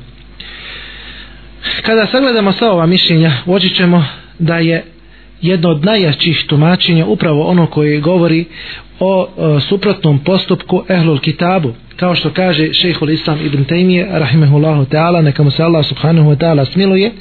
Kada 1.82 2.06
sagledamo 2.06 2.52
sva 2.52 2.72
ova 2.72 2.86
mišljenja 2.86 3.32
uočit 3.46 3.76
ćemo 3.76 4.04
da 4.38 4.58
je 4.58 4.84
jedno 5.46 5.70
od 5.70 5.84
najjačih 5.84 6.44
tumačenja 6.46 7.06
upravo 7.06 7.42
ono 7.46 7.66
koje 7.66 8.00
govori 8.00 8.44
o 9.00 9.26
e, 9.26 9.60
suprotnom 9.60 10.18
postupku 10.18 10.84
ehlul 10.88 11.18
kitabu. 11.18 11.72
Kao 11.96 12.14
što 12.14 12.30
kaže 12.30 12.72
šejhul 12.72 13.10
islam 13.10 13.38
ibn 13.46 13.64
Taymije 13.64 14.18
rahimehullahu 14.18 14.84
ta'ala 14.84 15.22
neka 15.22 15.42
mu 15.42 15.50
se 15.50 15.62
Allah 15.62 15.86
subhanahu 15.86 16.30
wa 16.30 16.36
ta'ala 16.36 16.64
smiluje 16.64 17.12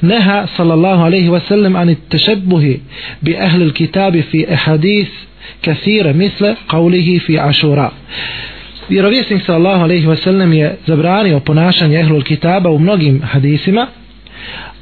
neha 0.00 0.46
sallallahu 0.56 1.02
alaihi 1.02 1.28
wa 1.28 1.40
sallam 1.48 1.76
ani 1.76 1.94
tešebuhi 1.94 2.80
bi 3.20 3.32
ehlil 3.32 3.72
kitabi 3.72 4.22
fi 4.22 4.46
ehadis 4.48 5.08
kathira 5.64 6.12
misle 6.12 6.54
qavlihi 6.66 7.18
fi 7.20 7.38
ašura. 7.38 7.90
Vjerovjesnik 8.88 9.42
sallallahu 9.46 9.82
alaihi 9.82 10.06
wa 10.06 10.16
sallam 10.16 10.52
je 10.52 10.76
zabranio 10.86 11.40
ponašanje 11.40 12.00
ehlul 12.00 12.22
kitaba 12.22 12.70
u 12.70 12.78
mnogim 12.78 13.22
hadisima 13.22 13.86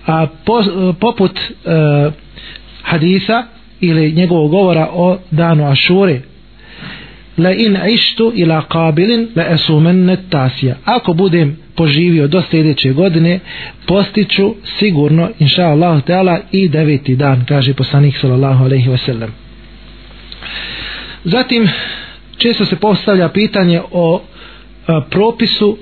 a 0.07 0.27
po, 0.45 0.61
e, 0.61 0.93
poput 1.01 1.33
uh, 1.41 2.13
hadisa 2.83 3.45
ili 3.81 4.13
njegovog 4.13 4.51
govora 4.51 4.89
o 4.93 5.19
danu 5.31 5.67
Ašure. 5.71 6.21
La 7.39 7.53
in 7.53 7.77
ištu 7.89 8.33
ila 8.35 8.63
kabilin 8.63 9.29
la 9.37 9.47
esumenne 9.53 10.17
tasija 10.31 10.77
ako 10.85 11.13
budem 11.13 11.57
poživio 11.77 12.29
do 12.29 12.43
sljedeće 12.43 12.93
godine 12.93 13.41
postiću 13.87 14.55
sigurno 14.79 15.31
inša 15.39 15.63
Allah 15.63 16.05
teala 16.05 16.41
i 16.53 16.69
deveti 16.69 17.17
dan 17.17 17.45
kaže 17.49 17.75
poslanik 17.75 18.17
sallallahu 18.21 18.65
alaihi 18.65 18.89
wasallam 18.91 19.29
zatim 21.25 21.69
često 22.39 22.65
se 22.65 22.77
postavlja 22.77 23.29
pitanje 23.29 23.81
o 23.91 24.23
a, 24.87 25.01
propisu 25.11 25.79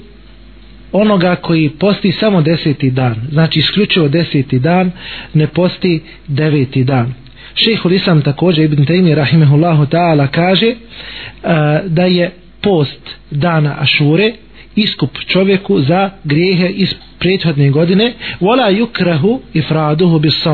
onoga 0.92 1.37
koji 1.37 1.68
posti 1.68 2.12
samo 2.12 2.42
deseti 2.42 2.90
dan. 2.90 3.16
Znači 3.31 3.59
isključivo 3.59 4.09
deseti 4.09 4.59
dan 4.59 4.90
ne 5.35 5.46
posti 5.46 6.01
deveti 6.27 6.85
dan. 6.85 7.14
Šehhul 7.55 7.92
Islam 7.92 8.22
također 8.22 8.64
Ibn 8.64 8.85
Taymi 8.85 9.14
rahimehullahu 9.14 9.87
ta'ala 9.87 10.27
kaže 10.27 10.66
uh, 10.68 11.51
da 11.87 12.03
je 12.03 12.31
post 12.62 13.01
dana 13.31 13.77
Ašure 13.79 14.33
iskup 14.77 15.18
čovjeku 15.27 15.81
za 15.81 16.11
grijehe 16.24 16.68
iz 16.68 16.94
prethodne 17.18 17.70
godine. 17.70 18.12
Wala 18.40 18.79
yukrahu 18.79 19.38
ifraduhu 19.55 20.18
bis 20.18 20.46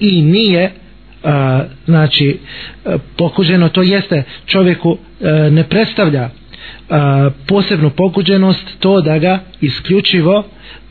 i 0.00 0.22
nije 0.22 0.64
uh, 0.64 1.30
znači 1.84 2.38
uh, 2.84 2.94
pokuženo 3.16 3.68
to 3.68 3.82
jeste 3.82 4.22
čovjeku 4.46 4.90
uh, 4.90 4.98
ne 5.52 5.64
predstavlja 5.64 6.30
a, 6.90 7.30
posebnu 7.48 7.90
pokuđenost 7.90 8.78
to 8.80 9.00
da 9.00 9.18
ga 9.18 9.38
isključivo 9.60 10.44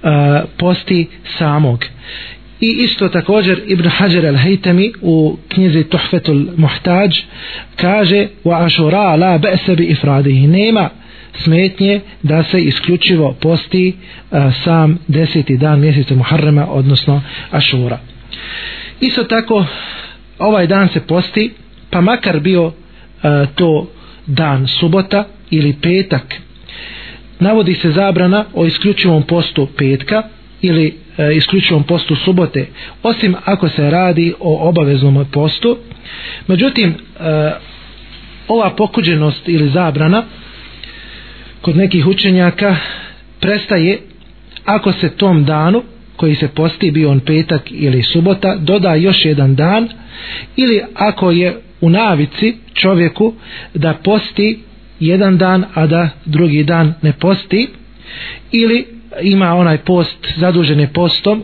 a, 0.03 0.43
posti 0.57 1.07
samog 1.37 1.85
I 2.61 2.67
isto 2.67 3.09
također 3.09 3.61
Ibn 3.67 3.89
Hajar 3.89 4.23
al-Haytami 4.23 4.93
u 5.01 5.37
knjizi 5.47 5.83
Tuhfetul 5.83 6.45
Muhtađ 6.57 7.17
kaže 7.75 8.27
wa 8.43 8.65
ashura 8.65 9.15
la 9.15 9.37
ba'sa 9.39 9.75
bi 9.75 9.83
ifradihi 9.85 10.47
nema 10.47 10.89
smetnje 11.33 12.01
da 12.23 12.43
se 12.43 12.61
isključivo 12.61 13.35
posti 13.41 13.95
a, 14.31 14.51
sam 14.51 14.97
deseti 15.07 15.57
dan 15.57 15.79
mjeseca 15.79 16.15
Muharrema 16.15 16.67
odnosno 16.67 17.21
Ašura. 17.51 17.99
Isto 18.99 19.23
tako 19.23 19.65
ovaj 20.39 20.67
dan 20.67 20.89
se 20.89 20.99
posti 20.99 21.53
pa 21.89 22.01
makar 22.01 22.39
bio 22.39 22.71
a, 23.23 23.45
to 23.55 23.87
dan 24.27 24.67
subota 24.67 25.23
ili 25.51 25.75
petak. 25.81 26.35
Navodi 27.39 27.73
se 27.73 27.91
zabrana 27.91 28.45
o 28.53 28.65
isključivom 28.65 29.23
postu 29.23 29.67
petka 29.77 30.23
ili 30.61 30.95
e, 31.17 31.35
isključivom 31.35 31.83
postu 31.83 32.15
subote 32.15 32.67
osim 33.03 33.35
ako 33.45 33.69
se 33.69 33.89
radi 33.89 34.33
o 34.39 34.69
obaveznom 34.69 35.25
postu. 35.31 35.77
Međutim 36.47 36.89
e, 36.89 36.95
ova 38.47 38.69
pokuđenost 38.69 39.47
ili 39.49 39.69
zabrana 39.69 40.23
kod 41.61 41.77
nekih 41.77 42.07
učenjaka 42.07 42.75
prestaje 43.39 43.99
ako 44.65 44.91
se 44.91 45.09
tom 45.09 45.45
danu 45.45 45.83
koji 46.15 46.35
se 46.35 46.47
posti 46.47 46.91
bio 46.91 47.11
on 47.11 47.19
petak 47.19 47.61
ili 47.71 48.03
subota 48.03 48.55
doda 48.55 48.95
još 48.95 49.25
jedan 49.25 49.55
dan 49.55 49.89
ili 50.55 50.81
ako 50.95 51.31
je 51.31 51.57
u 51.81 51.89
navici 51.89 52.55
čovjeku 52.73 53.33
da 53.73 53.93
posti 53.93 54.59
jedan 54.99 55.37
dan 55.37 55.65
a 55.73 55.87
da 55.87 56.09
drugi 56.25 56.63
dan 56.63 56.93
ne 57.01 57.13
posti 57.13 57.67
ili 58.51 58.85
ima 59.21 59.53
onaj 59.53 59.77
post 59.77 60.33
zadužene 60.37 60.93
postom 60.93 61.43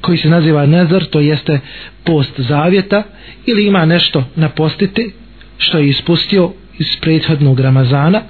koji 0.00 0.18
se 0.18 0.28
naziva 0.28 0.66
nezar, 0.66 1.04
to 1.04 1.20
jeste 1.20 1.60
post 2.04 2.40
zavjeta 2.40 3.02
ili 3.46 3.66
ima 3.66 3.84
nešto 3.84 4.24
napostiti 4.36 5.12
što 5.58 5.78
je 5.78 5.88
ispustio 5.88 6.52
iz 6.78 6.96
prethodnog 7.00 7.60
Ramazana 7.60 8.22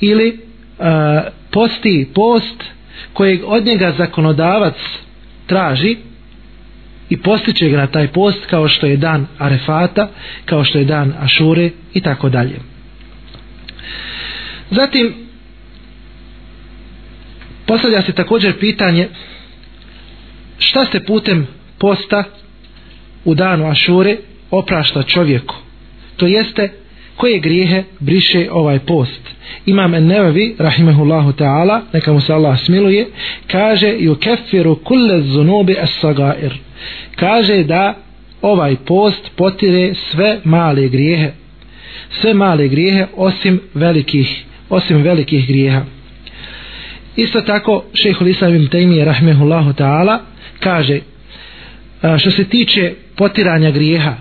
ili 0.00 0.28
e, 0.28 0.34
posti 1.50 2.08
post 2.14 2.64
kojeg 3.12 3.40
od 3.46 3.64
njega 3.66 3.92
zakonodavac 3.98 4.74
traži 5.46 5.96
i 7.10 7.16
postiće 7.16 7.68
ga 7.68 7.76
na 7.76 7.86
taj 7.86 8.08
post 8.08 8.46
kao 8.46 8.68
što 8.68 8.86
je 8.86 8.96
dan 8.96 9.26
Arefata, 9.38 10.08
kao 10.44 10.64
što 10.64 10.78
je 10.78 10.84
dan 10.84 11.12
Ašure 11.20 11.70
i 11.94 12.00
tako 12.00 12.28
dalje. 12.28 12.73
Zatim 14.70 15.24
Postavlja 17.66 18.02
se 18.02 18.12
također 18.12 18.58
pitanje 18.58 19.08
šta 20.58 20.86
se 20.92 21.04
putem 21.04 21.46
posta 21.78 22.24
u 23.24 23.34
danu 23.34 23.66
Ašure 23.70 24.16
oprašta 24.50 25.02
čovjeku. 25.02 25.54
To 26.16 26.26
jeste 26.26 26.72
koje 27.16 27.38
grijehe 27.38 27.82
briše 28.00 28.48
ovaj 28.50 28.78
post. 28.78 29.20
Imam 29.66 29.90
nevevi, 29.90 30.56
rahimehullahu 30.58 31.32
ta'ala, 31.32 31.80
neka 31.92 32.12
mu 32.12 32.20
se 32.20 32.32
Allah 32.32 32.60
smiluje, 32.60 33.06
kaže 33.46 33.96
ju 33.98 34.14
kefiru 34.14 34.76
kulle 34.76 35.22
zunubi 35.22 35.76
es 35.82 35.90
sagair. 36.00 36.52
Kaže 37.16 37.62
da 37.62 37.94
ovaj 38.42 38.76
post 38.86 39.30
potire 39.36 39.94
sve 39.94 40.40
male 40.44 40.88
grijehe. 40.88 41.32
Sve 42.10 42.34
male 42.34 42.68
grijehe 42.68 43.06
osim 43.16 43.60
velikih 43.74 44.44
osim 44.70 45.02
velikih 45.02 45.46
grijeha. 45.46 45.84
Isto 47.16 47.40
tako 47.40 47.84
šehhul 47.94 48.28
islam 48.28 48.54
ibn 48.54 48.66
Taymi 48.68 49.04
rahmehullahu 49.04 49.72
ta'ala 49.72 50.18
kaže 50.60 51.00
što 52.18 52.30
se 52.30 52.44
tiče 52.44 52.94
potiranja 53.16 53.70
grijeha 53.70 54.16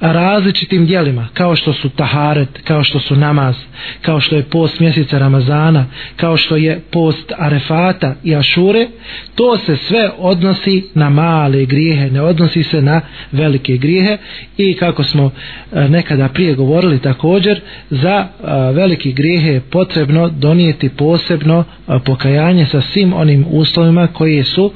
različitim 0.00 0.86
dijelima 0.86 1.28
kao 1.34 1.56
što 1.56 1.72
su 1.72 1.88
taharet, 1.88 2.48
kao 2.64 2.84
što 2.84 3.00
su 3.00 3.16
namaz 3.16 3.56
kao 4.02 4.20
što 4.20 4.36
je 4.36 4.42
post 4.42 4.80
mjeseca 4.80 5.18
Ramazana 5.18 5.86
kao 6.16 6.36
što 6.36 6.56
je 6.56 6.80
post 6.90 7.32
Arefata 7.38 8.14
i 8.24 8.36
Ašure 8.36 8.88
to 9.34 9.56
se 9.58 9.76
sve 9.76 10.10
odnosi 10.18 10.84
na 10.94 11.10
male 11.10 11.64
grijehe 11.64 12.10
ne 12.10 12.22
odnosi 12.22 12.62
se 12.62 12.82
na 12.82 13.00
velike 13.32 13.76
grijehe. 13.76 14.18
I 14.56 14.74
kako 14.74 15.04
smo 15.04 15.30
e, 15.72 15.88
nekada 15.88 16.28
prije 16.28 16.54
govorili 16.54 16.98
također 16.98 17.60
za 17.90 18.26
e, 18.26 18.46
velike 18.72 19.10
grijehe 19.12 19.48
je 19.52 19.60
potrebno 19.60 20.28
donijeti 20.28 20.88
posebno 20.88 21.64
e, 21.88 21.98
pokajanje 22.04 22.66
sa 22.66 22.80
svim 22.80 23.12
onim 23.12 23.46
uslovima 23.50 24.06
koje 24.06 24.44
su 24.44 24.72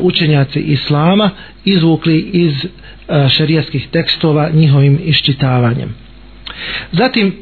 učenjaci 0.00 0.60
Islama 0.60 1.30
izvukli 1.64 2.18
iz 2.18 2.52
E, 3.08 3.28
šerijskih 3.28 3.88
tekstova 3.88 4.50
njihovim 4.50 5.00
iščitavanjem. 5.04 5.94
Zatim, 6.92 7.34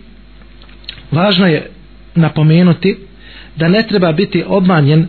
važno 1.11 1.47
je 1.47 1.71
napomenuti 2.15 2.97
da 3.57 3.69
ne 3.69 3.83
treba 3.83 4.13
biti 4.13 4.45
obmanjen 4.47 5.01
e, 5.01 5.07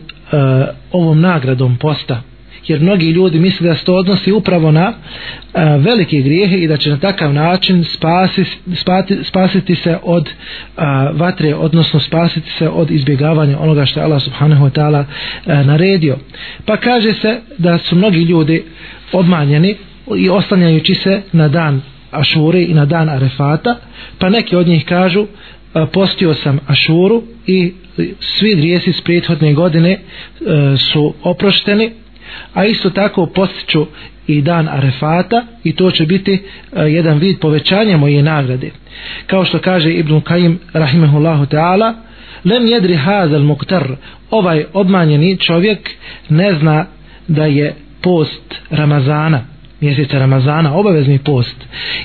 ovom 0.92 1.20
nagradom 1.20 1.76
posta 1.76 2.22
jer 2.66 2.80
mnogi 2.80 3.10
ljudi 3.10 3.38
misle 3.38 3.68
da 3.68 3.76
se 3.76 3.84
to 3.84 3.94
odnosi 3.94 4.32
upravo 4.32 4.70
na 4.70 4.92
e, 4.92 5.64
velike 5.78 6.20
grijehe 6.20 6.58
i 6.58 6.68
da 6.68 6.76
će 6.76 6.90
na 6.90 6.96
takav 6.96 7.34
način 7.34 7.84
spasi, 7.84 8.44
spati, 8.74 9.18
spasiti 9.24 9.74
se 9.74 9.98
od 10.02 10.28
e, 10.28 10.32
vatre, 11.12 11.54
odnosno 11.54 12.00
spasiti 12.00 12.50
se 12.58 12.68
od 12.68 12.90
izbjegavanja 12.90 13.58
onoga 13.58 13.86
što 13.86 14.00
je 14.00 14.04
Allah 14.04 14.22
subhanahu 14.22 14.64
wa 14.66 14.70
ta'ala 14.70 15.04
e, 15.46 15.64
naredio. 15.64 16.18
Pa 16.66 16.76
kaže 16.76 17.12
se 17.12 17.40
da 17.58 17.78
su 17.78 17.96
mnogi 17.96 18.22
ljudi 18.22 18.64
obmanjeni 19.12 19.76
i 20.16 20.28
oslanjajući 20.28 20.94
se 20.94 21.22
na 21.32 21.48
dan 21.48 21.80
Ašure 22.10 22.62
i 22.62 22.74
na 22.74 22.84
dan 22.84 23.08
Arefata 23.08 23.76
pa 24.18 24.28
neki 24.28 24.56
od 24.56 24.66
njih 24.66 24.84
kažu 24.84 25.26
e, 25.26 25.86
postio 25.92 26.34
sam 26.34 26.58
Ašuru 26.66 27.22
i 27.46 27.72
svi 28.20 28.54
grijesi 28.56 28.92
s 28.92 29.00
prethodne 29.00 29.54
godine 29.54 29.90
e, 29.90 29.98
su 30.92 31.14
oprošteni 31.22 31.92
a 32.54 32.64
isto 32.64 32.90
tako 32.90 33.26
postiću 33.26 33.86
i 34.26 34.42
dan 34.42 34.68
Arefata 34.68 35.46
i 35.64 35.72
to 35.72 35.90
će 35.90 36.06
biti 36.06 36.32
e, 36.32 36.82
jedan 36.82 37.18
vid 37.18 37.38
povećanja 37.40 37.96
moje 37.96 38.22
nagrade. 38.22 38.70
Kao 39.26 39.44
što 39.44 39.58
kaže 39.58 39.92
Ibn 39.92 40.20
Kajim 40.20 40.58
rahimehullahu 40.72 41.46
ta'ala 41.46 41.94
lem 42.44 42.66
jedri 42.66 42.94
hazel 42.94 43.42
muktar 43.42 43.96
ovaj 44.30 44.64
obmanjeni 44.72 45.36
čovjek 45.36 45.90
ne 46.28 46.54
zna 46.54 46.86
da 47.28 47.46
je 47.46 47.74
post 48.02 48.54
Ramazana 48.70 49.51
mjeseca 49.82 50.18
Ramazana 50.18 50.74
obavezni 50.74 51.18
post 51.18 51.56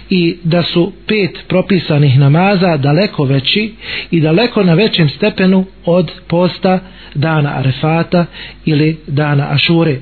i 0.10 0.38
da 0.44 0.63
su 0.63 0.94
pet 1.08 1.40
propisanih 1.48 2.20
namaza 2.20 2.78
daleko 2.78 3.24
veći 3.24 3.74
i 4.12 4.22
daleko 4.22 4.63
na 4.63 4.74
većem 4.74 5.10
stepenu 5.10 5.66
od 5.86 6.12
posta 6.28 6.80
dana 7.16 7.58
Arefata 7.58 8.26
ili 8.66 8.98
dana 9.08 9.48
Ašure. 9.52 10.00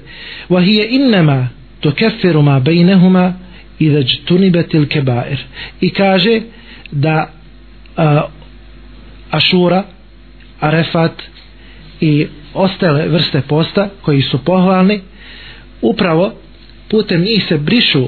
Wa 0.50 0.64
hiya 0.64 1.48
to 1.80 1.92
tukaffiru 1.92 2.42
ma 2.42 2.60
bainahuma 2.60 3.34
idha 3.80 4.00
jtunibat 4.00 4.74
al-kaba'ir 4.74 5.38
i 5.82 5.90
kaže 5.90 6.42
da 6.92 7.30
a, 7.98 8.22
Ašura 9.32 9.84
Arefat 10.60 11.12
i 12.02 12.28
ostale 12.54 13.08
vrste 13.08 13.42
posta 13.42 13.90
koji 14.02 14.22
su 14.22 14.38
pohvalni 14.46 15.02
upravo 15.82 16.34
putem 16.96 17.22
njih 17.22 17.44
se 17.48 17.58
brišu 17.58 18.08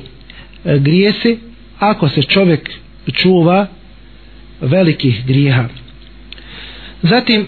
e, 0.65 0.79
grijesi 0.79 1.37
ako 1.79 2.09
se 2.09 2.21
čovjek 2.23 2.69
čuva 3.13 3.67
velikih 4.61 5.25
grijeha. 5.25 5.67
Zatim 7.01 7.47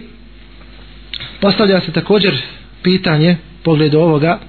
postavlja 1.42 1.82
se 1.82 1.92
također 1.92 2.38
pitanje 2.84 3.38
pogledu 3.64 4.00
ovoga 4.00 4.40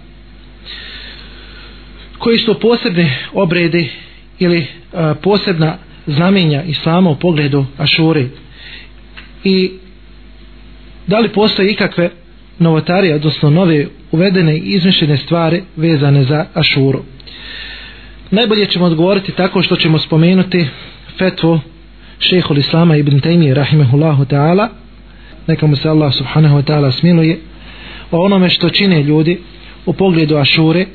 koji 2.18 2.38
su 2.38 2.60
posebne 2.60 3.18
obredi 3.32 3.90
ili 4.38 4.66
a, 4.92 5.14
posebna 5.22 5.78
znamenja 6.06 6.62
islama 6.62 7.10
u 7.10 7.18
pogledu 7.18 7.66
ašure? 7.78 8.28
I 9.44 9.70
da 11.06 11.18
li 11.18 11.28
postoje 11.28 11.72
ikakve 11.72 12.10
novotarije, 12.60 13.14
odnosno 13.14 13.50
nove 13.50 13.86
uvedene 14.12 14.56
i 14.56 14.60
izmišljene 14.60 15.16
stvari 15.16 15.62
vezane 15.76 16.24
za 16.24 16.46
Ašuru. 16.54 17.02
Najbolje 18.30 18.66
ćemo 18.66 18.84
odgovoriti 18.84 19.32
tako 19.32 19.62
što 19.62 19.76
ćemo 19.76 19.98
spomenuti 19.98 20.66
fetvu 21.18 21.60
šehol 22.18 22.58
Islama 22.58 22.96
ibn 22.96 23.20
Taymi 23.20 23.54
rahimahullahu 23.54 24.24
ta'ala 24.24 24.68
neka 25.46 25.66
mu 25.66 25.76
se 25.76 25.88
Allah 25.88 26.14
subhanahu 26.14 26.56
wa 26.56 26.62
ta'ala 26.62 26.92
smiluje 26.92 27.38
o 28.10 28.24
onome 28.24 28.48
što 28.48 28.70
čine 28.70 29.02
ljudi 29.02 29.40
u 29.86 29.92
pogledu 29.92 30.36
Ašure 30.36 30.86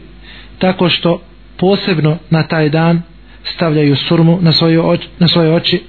tako 0.59 0.89
što 0.89 1.21
posebno 1.57 2.17
na 2.29 2.43
taj 2.43 2.69
dan 2.69 3.01
stavljaju 3.43 3.95
surmu 3.95 4.37
na 4.41 4.51
svoje, 4.51 4.81
oči, 4.81 5.07
na 5.19 5.27
svoje 5.27 5.53
oči 5.53 5.81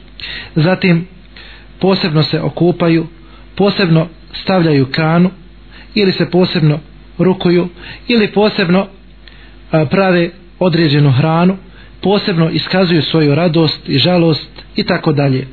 zatim 0.54 1.06
posebno 1.80 2.22
se 2.22 2.40
okupaju 2.40 3.06
posebno 3.56 4.06
stavljaju 4.32 4.86
kanu 4.90 5.30
ili 5.96 6.12
se 6.12 6.30
posebno 6.30 6.78
rukuju 7.18 7.68
ili 8.09 8.28
posebno 8.28 8.87
a, 9.72 9.85
prave 9.85 10.30
određenu 10.59 11.11
hranu 11.11 11.56
posebno 12.02 12.50
iskazuju 12.50 13.02
svoju 13.02 13.35
radost 13.35 13.88
i 13.88 13.98
žalost 13.98 14.50
i 14.76 14.85
tako 14.85 15.12
dalje. 15.12 15.46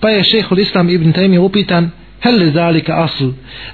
Pa 0.00 0.10
je 0.10 0.24
šehhul 0.24 0.58
islam 0.58 0.90
ibn 0.90 1.12
Taymi 1.12 1.38
upitan 1.38 1.90
hel 2.22 2.50
zalika 2.50 3.04
asl? 3.04 3.28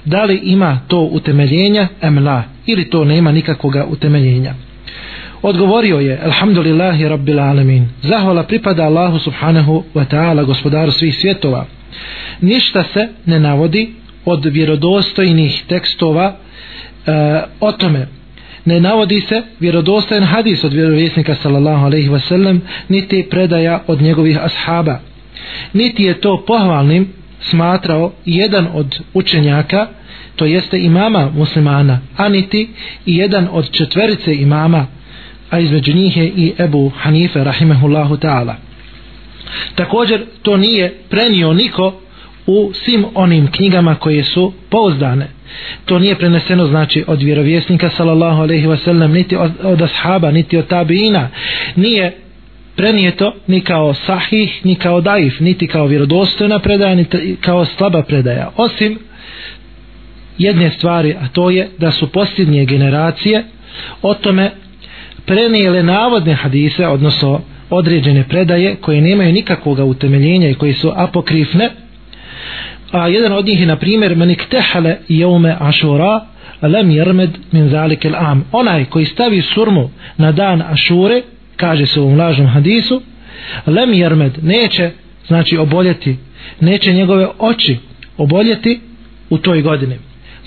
Da 0.05 0.23
li 0.23 0.35
ima 0.43 0.79
to 0.87 0.99
utemeljenja? 0.99 1.87
Emla 2.01 2.43
ili 2.65 2.89
to 2.89 3.05
nema 3.05 3.31
nikakvoga 3.31 3.85
utemeljenja? 3.85 4.53
Odgovorio 5.41 5.99
je 5.99 6.19
alhamdulillahi 6.23 7.07
rabbil 7.07 7.39
alamin. 7.39 7.87
Zahvala 8.01 8.43
pripada 8.43 8.83
Allahu 8.83 9.19
subhanahu 9.19 9.83
wa 9.95 10.05
ta'ala 10.05 10.45
gospodaru 10.45 10.91
svih 10.91 11.15
svjetova. 11.15 11.65
Ništa 12.41 12.83
se 12.93 13.07
ne 13.25 13.39
navodi 13.39 13.93
od 14.25 14.45
vjerodostojnih 14.45 15.63
tekstova 15.67 16.35
e, 17.05 17.41
o 17.59 17.71
tome. 17.71 18.07
Ne 18.65 18.79
navodi 18.79 19.21
se 19.21 19.41
vjerodostojan 19.59 20.23
hadis 20.23 20.63
od 20.63 20.73
vjerovjesnika 20.73 21.35
sallallahu 21.35 21.85
alejhi 21.85 22.09
ve 22.09 22.19
sellem 22.19 22.61
niti 22.89 23.27
predaja 23.29 23.83
od 23.87 24.01
njegovih 24.01 24.37
ashaba. 24.43 24.99
Niti 25.73 26.03
je 26.03 26.21
to 26.21 26.43
pohvalnim 26.47 27.13
smatrao 27.41 28.11
jedan 28.25 28.67
od 28.73 28.99
učenjaka 29.13 29.87
to 30.35 30.45
jeste 30.45 30.79
imama 30.79 31.29
muslimana 31.35 31.99
a 32.17 32.29
niti 32.29 32.69
i 33.05 33.17
jedan 33.17 33.47
od 33.51 33.71
četverice 33.71 34.35
imama 34.35 34.87
a 35.49 35.59
između 35.59 35.93
njih 35.93 36.17
je 36.17 36.25
i 36.25 36.53
Ebu 36.59 36.91
Hanife 36.97 37.43
rahimehullahu 37.43 38.17
ta'ala. 38.17 38.53
Također 39.75 40.25
to 40.41 40.57
nije 40.57 40.93
prenio 41.09 41.53
niko 41.53 41.93
u 42.47 42.71
svim 42.73 43.05
onim 43.15 43.51
knjigama 43.51 43.95
koje 43.95 44.23
su 44.23 44.53
pouzdane. 44.69 45.27
To 45.85 45.99
nije 45.99 46.15
preneseno 46.15 46.65
znači 46.65 47.03
od 47.07 47.21
vjerovjesnika 47.21 47.89
sallallahu 47.89 48.41
alejhi 48.41 48.67
ve 48.67 48.77
sellem 48.77 49.11
niti 49.11 49.35
od, 49.35 49.51
od 49.63 49.81
ashaba 49.81 50.31
niti 50.31 50.57
od 50.57 50.67
tabiina. 50.67 51.29
Nije 51.75 52.11
prenijeto 52.75 53.33
ni 53.47 53.61
kao 53.61 53.93
sahih 53.93 54.65
ni 54.65 54.75
kao 54.75 55.01
daif 55.01 55.39
niti 55.39 55.67
kao 55.67 55.85
vjerodostojna 55.85 56.59
predaja 56.59 56.95
niti 56.95 57.37
kao 57.41 57.65
slaba 57.65 58.01
predaja. 58.01 58.51
Osim 58.57 58.99
jedne 60.37 60.71
stvari 60.71 61.15
a 61.21 61.27
to 61.27 61.49
je 61.49 61.69
da 61.77 61.91
su 61.91 62.11
posljednje 62.11 62.65
generacije 62.65 63.43
o 64.01 64.13
tome 64.13 64.51
prenijele 65.25 65.83
navodne 65.83 66.33
hadise 66.33 66.87
odnosno 66.87 67.41
određene 67.69 68.23
predaje 68.27 68.75
koje 68.75 69.01
nemaju 69.01 69.33
nikakvog 69.33 69.79
utemeljenja 69.79 70.49
i 70.49 70.53
koji 70.53 70.73
su 70.73 70.91
apokrifne 70.95 71.69
a 72.91 73.07
jedan 73.07 73.33
od 73.33 73.45
njih 73.45 73.59
je 73.59 73.65
na 73.65 73.75
primjer 73.75 74.15
man 74.15 74.31
iktehale 74.31 74.97
jeume 75.07 75.55
ašura 75.59 76.25
lam 76.61 76.91
jermed 76.91 77.29
min 77.51 77.69
zalike 77.69 78.11
am 78.17 78.45
onaj 78.51 78.85
koji 78.85 79.05
stavi 79.05 79.41
surmu 79.41 79.89
na 80.17 80.31
dan 80.31 80.61
ašure 80.61 81.21
kaže 81.55 81.85
se 81.85 81.99
u 81.99 82.03
ovom 82.03 82.17
lažnom 82.17 82.47
hadisu 82.47 83.01
lam 83.67 83.93
jermed 83.93 84.43
neće 84.43 84.91
znači 85.27 85.57
oboljeti 85.57 86.17
neće 86.59 86.93
njegove 86.93 87.27
oči 87.39 87.77
oboljeti 88.17 88.79
u 89.29 89.37
toj 89.37 89.61
godini. 89.61 89.95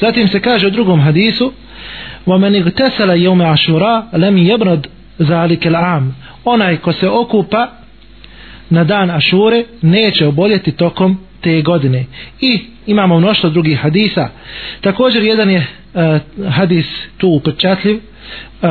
Zatim 0.01 0.29
se 0.29 0.41
kaže 0.41 0.67
u 0.67 0.71
drugom 0.71 1.01
hadisu 1.01 1.53
wa 2.27 2.39
man 2.39 2.55
igtasala 2.55 3.15
yawm 3.15 3.53
ashura 3.53 4.07
lam 4.13 4.37
yabrad 4.37 4.87
zalik 5.19 5.67
al'am 5.67 6.11
onaj 6.45 6.77
ko 6.77 6.93
se 6.93 7.09
okupa 7.09 7.69
na 8.71 8.85
dan 8.85 9.11
Ašure 9.11 9.65
neće 9.83 10.27
oboljeti 10.27 10.73
tokom 10.73 11.19
te 11.41 11.63
godine. 11.63 12.05
I 12.41 12.61
imamo 12.87 13.19
mnoštvo 13.19 13.51
drugih 13.51 13.79
hadisa. 13.79 14.29
Također 14.81 15.23
jedan 15.23 15.51
je 15.51 15.67
uh, 15.95 16.51
hadis 16.51 16.87
tu 17.19 17.29
upečatljiv. 17.29 17.97
Uh, 17.97 18.69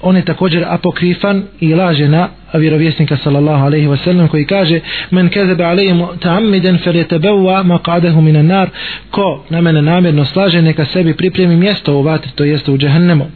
on 0.00 0.16
je 0.16 0.24
također 0.24 0.64
apokrifan 0.68 1.42
i 1.60 1.74
laže 1.74 2.08
na 2.08 2.28
vjerovjesnika 2.54 3.16
sallallahu 3.16 3.64
alaihi 3.64 3.86
ve 3.86 3.96
sellem 3.96 4.28
koji 4.28 4.44
kaže 4.44 4.80
men 5.10 5.28
kezebe 5.28 5.64
alaihim 5.64 6.06
ta'amiden 6.20 6.78
fer 6.84 6.96
je 6.96 7.04
tebewa 7.04 7.62
maqadehu 7.62 8.20
minan 8.20 8.46
nar. 8.46 8.68
Ko 9.10 9.44
na 9.50 9.60
mene 9.60 9.82
namjerno 9.82 10.24
slaže 10.24 10.62
neka 10.62 10.84
sebi 10.84 11.14
pripremi 11.14 11.56
mjesto 11.56 11.94
u 11.94 12.02
vatri 12.02 12.30
to 12.34 12.44
jeste 12.44 12.70
u 12.70 12.78
džehennemu 12.78 13.26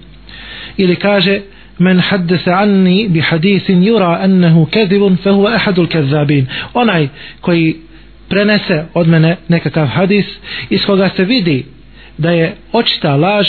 ili 0.79 0.97
kaže 0.97 1.41
men 1.79 2.01
haddese 2.01 2.53
anni 2.53 3.09
bi 3.09 3.21
hadisin 3.21 3.83
yura 3.83 4.19
annahu 4.23 4.67
kezibun 4.67 5.17
fa 5.17 5.31
huwa 5.31 5.55
ahadul 5.55 5.87
kezabin 5.87 6.47
onaj 6.75 7.09
koji 7.41 7.77
prenese 8.29 8.85
od 8.95 9.09
mene 9.09 9.37
nekakav 9.49 9.87
hadis 9.87 10.27
iz 10.71 10.87
koga 10.87 11.09
se 11.17 11.25
vidi 11.25 11.67
da 12.19 12.31
je 12.31 12.57
očita 12.73 13.17
laž 13.17 13.49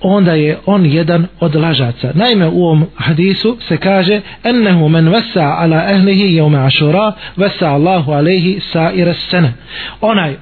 onda 0.00 0.32
je 0.32 0.58
on 0.66 0.86
jedan 0.86 1.26
od 1.40 1.54
lažaca. 1.54 2.12
Naime, 2.14 2.46
u 2.48 2.64
ovom 2.64 2.86
hadisu 2.96 3.56
se 3.68 3.76
kaže 3.76 4.20
ennehu 4.44 4.88
men 4.88 5.08
vasa 5.08 5.42
ala 5.42 5.90
ehlihi 5.90 6.34
jeume 6.34 6.58
ašura 6.58 7.12
vasa 7.36 7.68
Allahu 7.68 8.12
alehi 8.12 8.60
saira 8.72 8.92
iresene. 8.92 9.52
Onaj 10.00 10.36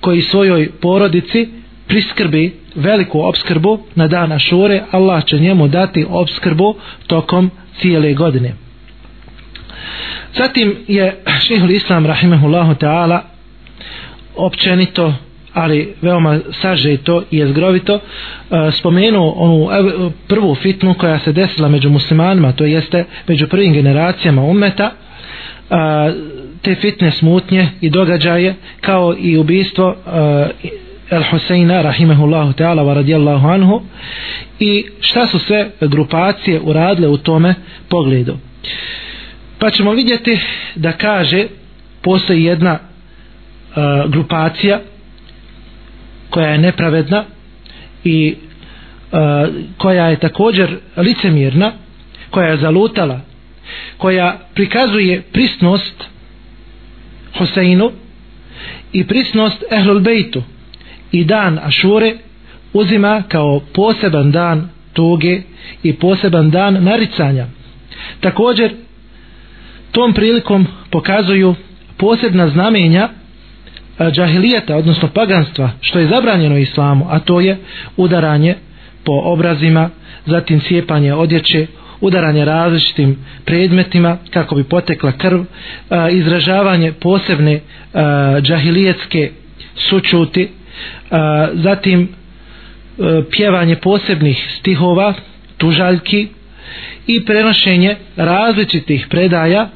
koji 0.00 0.22
svojoj 0.22 0.70
porodici 0.80 1.48
priskrbi 1.86 2.54
veliku 2.74 3.20
obskrbu 3.20 3.78
na 3.94 4.08
dan 4.08 4.32
ašure, 4.32 4.82
Allah 4.90 5.24
će 5.24 5.38
njemu 5.38 5.68
dati 5.68 6.06
obskrbu 6.08 6.74
tokom 7.06 7.50
cijele 7.80 8.14
godine. 8.14 8.54
Zatim 10.34 10.76
je 10.88 11.16
šehul 11.40 11.70
Islam 11.70 12.06
rahimehullahu 12.06 12.74
ta'ala 12.74 13.20
općenito 14.36 15.14
ali 15.54 15.94
veoma 16.02 16.38
sažeto 16.62 17.24
i 17.30 17.38
jezgrovito 17.38 17.94
e, 17.94 18.00
spomenuo 18.72 19.30
onu 19.30 19.68
prvu 20.28 20.54
fitnu 20.54 20.94
koja 20.94 21.18
se 21.18 21.32
desila 21.32 21.68
među 21.68 21.90
muslimanima 21.90 22.52
to 22.52 22.64
jeste 22.64 23.04
među 23.26 23.48
prvim 23.48 23.72
generacijama 23.72 24.42
umeta 24.42 24.90
e, 25.70 25.74
te 26.62 26.74
fitne 26.74 27.10
smutnje 27.10 27.68
i 27.80 27.90
događaje 27.90 28.54
kao 28.80 29.14
i 29.18 29.36
ubistvo 29.36 29.88
uh, 29.88 29.94
El 31.10 31.22
Huseina 31.30 31.82
rahimehullahu 31.82 32.52
ta'ala 32.52 32.82
wa 32.82 32.94
radijallahu 32.94 33.48
anhu. 33.48 33.82
I 34.60 34.84
šta 35.00 35.26
su 35.26 35.38
sve 35.38 35.70
grupacije 35.80 36.60
uradile 36.60 37.08
u 37.08 37.16
tome 37.16 37.54
pogledu? 37.88 38.36
Pa 39.58 39.70
ćemo 39.70 39.92
vidjeti 39.92 40.38
da 40.74 40.92
kaže 40.92 41.46
postoji 42.02 42.44
jedna 42.44 42.72
uh, 42.72 44.10
grupacija 44.10 44.80
koja 46.30 46.46
je 46.48 46.58
nepravedna 46.58 47.24
i 48.04 48.34
uh, 49.12 49.18
koja 49.76 50.06
je 50.08 50.18
također 50.18 50.76
licemirna 50.96 51.72
koja 52.30 52.48
je 52.48 52.56
zalutala 52.56 53.20
koja 53.98 54.38
prikazuje 54.54 55.22
prisnost 55.32 56.04
Hoseinu 57.38 57.90
i 58.92 59.06
prisnost 59.06 59.64
Ehlul 59.70 60.00
Bejtu 60.00 60.42
i 61.12 61.24
dan 61.24 61.58
Ašure 61.58 62.14
uzima 62.72 63.22
kao 63.28 63.60
poseban 63.74 64.30
dan 64.32 64.68
tuge 64.92 65.42
i 65.82 65.92
poseban 65.92 66.50
dan 66.50 66.84
naricanja. 66.84 67.46
Također 68.20 68.74
tom 69.90 70.12
prilikom 70.12 70.66
pokazuju 70.90 71.54
posebna 71.96 72.48
znamenja 72.48 73.08
e, 73.98 74.10
džahilijeta, 74.10 74.76
odnosno 74.76 75.08
paganstva, 75.08 75.70
što 75.80 75.98
je 75.98 76.06
zabranjeno 76.06 76.58
islamu, 76.58 77.06
a 77.10 77.18
to 77.18 77.40
je 77.40 77.56
udaranje 77.96 78.54
po 79.04 79.12
obrazima, 79.14 79.90
zatim 80.26 80.60
cijepanje 80.60 81.14
odjeće, 81.14 81.66
udaranje 82.00 82.44
različitim 82.44 83.16
predmetima 83.44 84.16
kako 84.30 84.54
bi 84.54 84.64
potekla 84.64 85.12
krv, 85.12 85.40
e, 85.40 85.44
izražavanje 86.10 86.92
posebne 86.92 87.52
e, 87.52 87.60
džahilijetske 88.40 89.30
sučuti, 89.78 90.48
zatim 91.54 92.08
pjevanje 93.30 93.76
posebnih 93.76 94.38
stihova, 94.50 95.14
tužaljki 95.58 96.28
i 97.06 97.24
prenošenje 97.24 97.96
različitih 98.16 99.06
predaja 99.10 99.68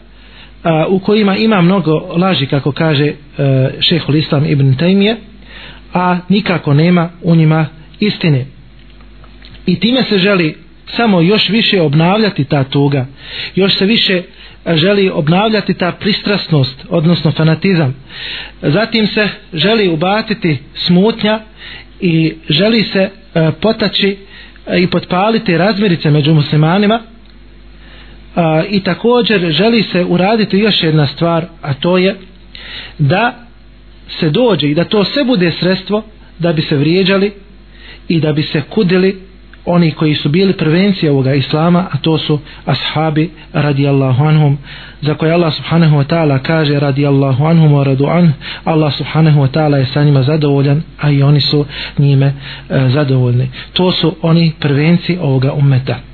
a, 0.63 0.87
u 0.89 0.99
kojima 0.99 1.37
ima 1.37 1.61
mnogo 1.61 1.93
laži 2.17 2.47
kako 2.47 2.73
kaže 2.73 3.07
e, 3.07 3.15
šehol 3.81 4.17
Islam 4.17 4.47
ibn 4.47 4.77
Taymiye 4.77 5.17
a 5.93 6.19
nikako 6.29 6.75
nema 6.75 7.11
u 7.23 7.35
njima 7.37 7.67
istine. 8.01 8.47
I 9.67 9.81
time 9.81 10.03
se 10.03 10.19
želi 10.19 10.57
samo 10.87 11.21
još 11.21 11.49
više 11.49 11.81
obnavljati 11.81 12.45
ta 12.45 12.65
tuga 12.65 13.07
još 13.55 13.79
se 13.79 13.87
više 13.87 14.23
e, 14.65 14.77
želi 14.77 15.11
obnavljati 15.11 15.75
ta 15.75 15.93
pristrasnost 15.93 16.85
odnosno 16.89 17.33
fanatizam. 17.33 17.95
Zatim 18.63 19.07
se 19.07 19.29
želi 19.53 19.89
ubatiti 19.89 20.59
smutnja 20.75 21.41
i 22.01 22.35
želi 22.49 22.83
se 22.83 23.11
e, 23.35 23.51
potaći 23.61 24.17
e, 24.67 24.83
i 24.83 24.87
potpaliti 24.87 25.57
razmirice 25.57 26.11
među 26.11 26.35
muslimanima 26.35 27.01
a, 28.35 28.63
i 28.71 28.81
također 28.81 29.51
želi 29.51 29.83
se 29.83 30.05
uraditi 30.05 30.59
još 30.59 30.83
jedna 30.83 31.07
stvar 31.07 31.45
a 31.63 31.75
to 31.75 31.99
je 31.99 32.17
da 32.99 33.35
se 34.09 34.31
dođe 34.31 34.69
i 34.69 34.75
da 34.75 34.85
to 34.85 35.05
sve 35.05 35.25
bude 35.25 35.53
sredstvo 35.61 36.03
da 36.39 36.53
bi 36.53 36.63
se 36.63 36.77
vrijeđali 36.77 37.33
i 38.09 38.21
da 38.21 38.33
bi 38.33 38.43
se 38.43 38.63
kudili 38.71 39.21
oni 39.65 39.91
koji 39.91 40.15
su 40.15 40.29
bili 40.29 40.53
prevencija 40.53 41.13
ovoga 41.13 41.35
islama 41.35 41.87
a 41.93 41.99
to 41.99 42.19
su 42.19 42.39
ashabi 42.65 43.31
radijallahu 43.53 44.25
anhum 44.25 44.59
za 45.01 45.15
koje 45.15 45.33
Allah 45.33 45.55
subhanahu 45.55 45.97
wa 45.97 46.05
ta'ala 46.05 46.39
kaže 46.39 46.81
radijallahu 46.81 47.45
anhum 47.45 47.73
wa 47.73 47.85
radu 47.85 48.07
an 48.07 48.33
Allah 48.65 48.95
subhanahu 48.95 49.41
wa 49.41 49.49
ta'ala 49.49 49.77
je 49.77 49.87
sa 49.87 50.05
njima 50.05 50.23
zadovoljan 50.23 50.83
a 51.01 51.11
i 51.11 51.23
oni 51.23 51.41
su 51.41 51.67
njime 51.99 52.27
e, 52.27 52.89
zadovoljni. 52.89 53.51
To 53.73 53.93
su 53.93 54.17
oni 54.23 54.53
prevenci 54.61 55.19
ovoga 55.21 55.53
ummeta. 55.53 56.12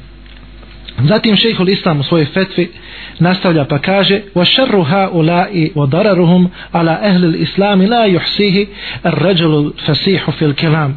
Zatim 1.04 1.37
šejhul 1.37 1.68
Islam 1.68 2.00
u 2.00 2.02
svojoj 2.02 2.24
fetvi 2.24 2.70
nastavlja 3.18 3.64
pa 3.64 3.78
kaže 3.78 4.20
wa 4.34 4.54
sharru 4.54 4.82
haula'i 4.82 5.72
wa 5.74 5.88
dararuhum 5.88 6.50
ala 6.72 6.98
ahli 7.02 7.26
al-islam 7.26 7.80
la 7.80 8.06
yuhsihi 8.06 8.66
ar-rajul 9.02 9.54
al-fasih 9.54 10.20
fi 10.38 10.44
al-kalam. 10.44 10.92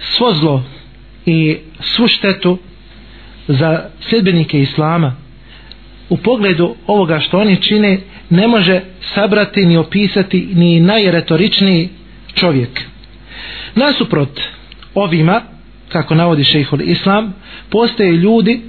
Svo 0.00 0.32
zlo 0.34 0.62
i 1.26 1.56
svu 1.80 2.08
štetu 2.08 2.58
za 3.48 3.84
sljedbenike 4.00 4.60
islama 4.60 5.16
u 6.08 6.16
pogledu 6.16 6.74
ovoga 6.86 7.20
što 7.20 7.38
oni 7.38 7.62
čine 7.62 8.00
ne 8.30 8.48
može 8.48 8.80
sabrati 9.00 9.66
ni 9.66 9.76
opisati 9.76 10.48
ni 10.54 10.80
najretoričniji 10.80 11.88
čovjek. 12.34 12.80
Nasuprot 13.74 14.40
ovima, 14.94 15.42
kako 15.88 16.14
navodi 16.14 16.44
šejhul 16.44 16.80
Islam, 16.80 17.34
postoje 17.70 18.12
ljudi 18.12 18.60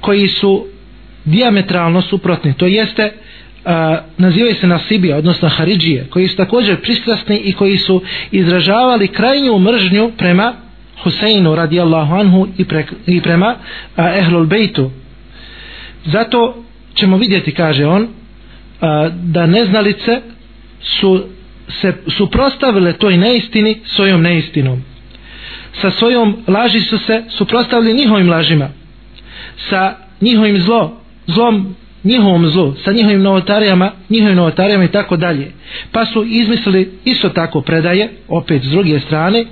koji 0.00 0.28
su 0.28 0.66
diametralno 1.24 2.02
suprotni. 2.02 2.54
To 2.54 2.66
jeste 2.66 3.12
a, 3.64 3.98
nazivaju 4.18 4.54
se 4.54 4.66
Nasibija 4.66 5.16
odnosno 5.16 5.48
Haridžije 5.48 6.06
koji 6.10 6.28
su 6.28 6.36
također 6.36 6.80
pristrasni 6.80 7.38
i 7.38 7.52
koji 7.52 7.76
su 7.78 8.02
izražavali 8.30 9.08
krajnju 9.08 9.58
mržnju 9.58 10.10
prema 10.18 10.52
Huseinu 11.02 11.54
radijallahu 11.54 12.14
anhu 12.14 12.48
i, 12.58 12.64
pre, 12.64 12.86
i 13.06 13.20
prema 13.20 13.56
a, 13.96 14.16
Ehlul 14.16 14.46
Bejtu 14.46 14.90
zato 16.04 16.64
ćemo 16.94 17.16
vidjeti 17.16 17.52
kaže 17.52 17.86
on 17.86 18.08
a, 18.80 19.08
da 19.08 19.46
neznalice 19.46 20.20
su 20.80 21.24
se 21.68 21.92
suprostavile 22.16 22.92
toj 22.92 23.16
neistini 23.16 23.80
svojom 23.84 24.22
neistinom. 24.22 24.82
Sa 25.80 25.90
svojom 25.90 26.36
laži 26.48 26.80
su 26.80 26.98
se 26.98 27.22
suprostavili 27.28 27.94
njihovim 27.94 28.30
lažima 28.30 28.68
sa 29.68 29.94
njihovim 30.20 30.58
zlo, 30.58 30.92
zlom 31.26 31.74
njihovom 32.04 32.46
zlu, 32.46 32.74
sa 32.74 32.92
njihovim 32.92 33.22
novotarijama, 33.22 33.90
njihovim 34.10 34.36
novotarijama 34.36 34.84
i 34.84 34.88
tako 34.88 35.16
dalje. 35.16 35.52
Pa 35.92 36.06
su 36.06 36.24
izmislili 36.24 36.92
isto 37.04 37.28
tako 37.28 37.60
predaje, 37.60 38.08
opet 38.28 38.62
s 38.62 38.70
druge 38.70 39.00
strane, 39.00 39.44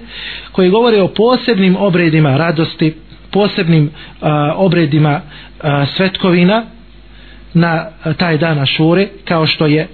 koji 0.53 0.71
govore 0.71 1.03
o 1.03 1.09
posebnim 1.09 1.77
obredima 1.77 2.37
radosti, 2.37 2.95
posebnim 3.33 3.91
a, 4.21 4.53
obredima 4.57 5.21
a, 5.61 5.87
svetkovina 5.87 6.65
na 7.55 7.69
a, 8.05 8.13
taj 8.13 8.39
dan 8.39 8.59
Ašure, 8.59 9.09
kao 9.25 9.47
što 9.47 9.67
je 9.67 9.87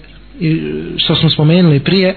što 0.97 1.15
smo 1.15 1.31
spomenuli 1.31 1.81
prije 1.81 2.15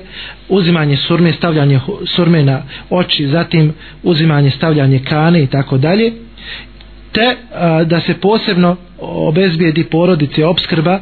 uzimanje 0.49 0.97
surme, 0.97 1.33
stavljanje 1.33 1.79
surme 2.05 2.43
na 2.43 2.61
oči, 2.89 3.27
zatim 3.27 3.73
uzimanje, 4.03 4.49
stavljanje 4.51 4.99
kane 4.99 5.43
i 5.43 5.47
tako 5.47 5.77
dalje 5.77 6.13
te 7.17 7.35
a, 7.53 7.83
da 7.83 8.01
se 8.01 8.13
posebno 8.13 8.75
obezbijedi 8.99 9.83
porodice 9.83 10.45
obskrba 10.45 10.99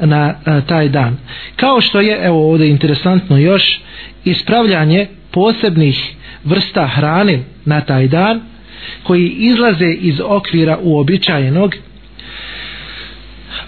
na 0.00 0.34
a, 0.44 0.60
taj 0.60 0.88
dan. 0.88 1.16
Kao 1.56 1.80
što 1.80 2.00
je 2.00 2.18
evo 2.24 2.50
ovdje 2.50 2.68
interesantno 2.68 3.38
još 3.38 3.80
ispravljanje 4.24 5.06
posebnih 5.30 6.14
vrsta 6.44 6.86
hrane 6.86 7.42
na 7.64 7.80
taj 7.80 8.08
dan 8.08 8.40
koji 9.02 9.28
izlaze 9.28 9.86
iz 9.90 10.20
okvira 10.24 10.78
uobičajenog 10.82 11.74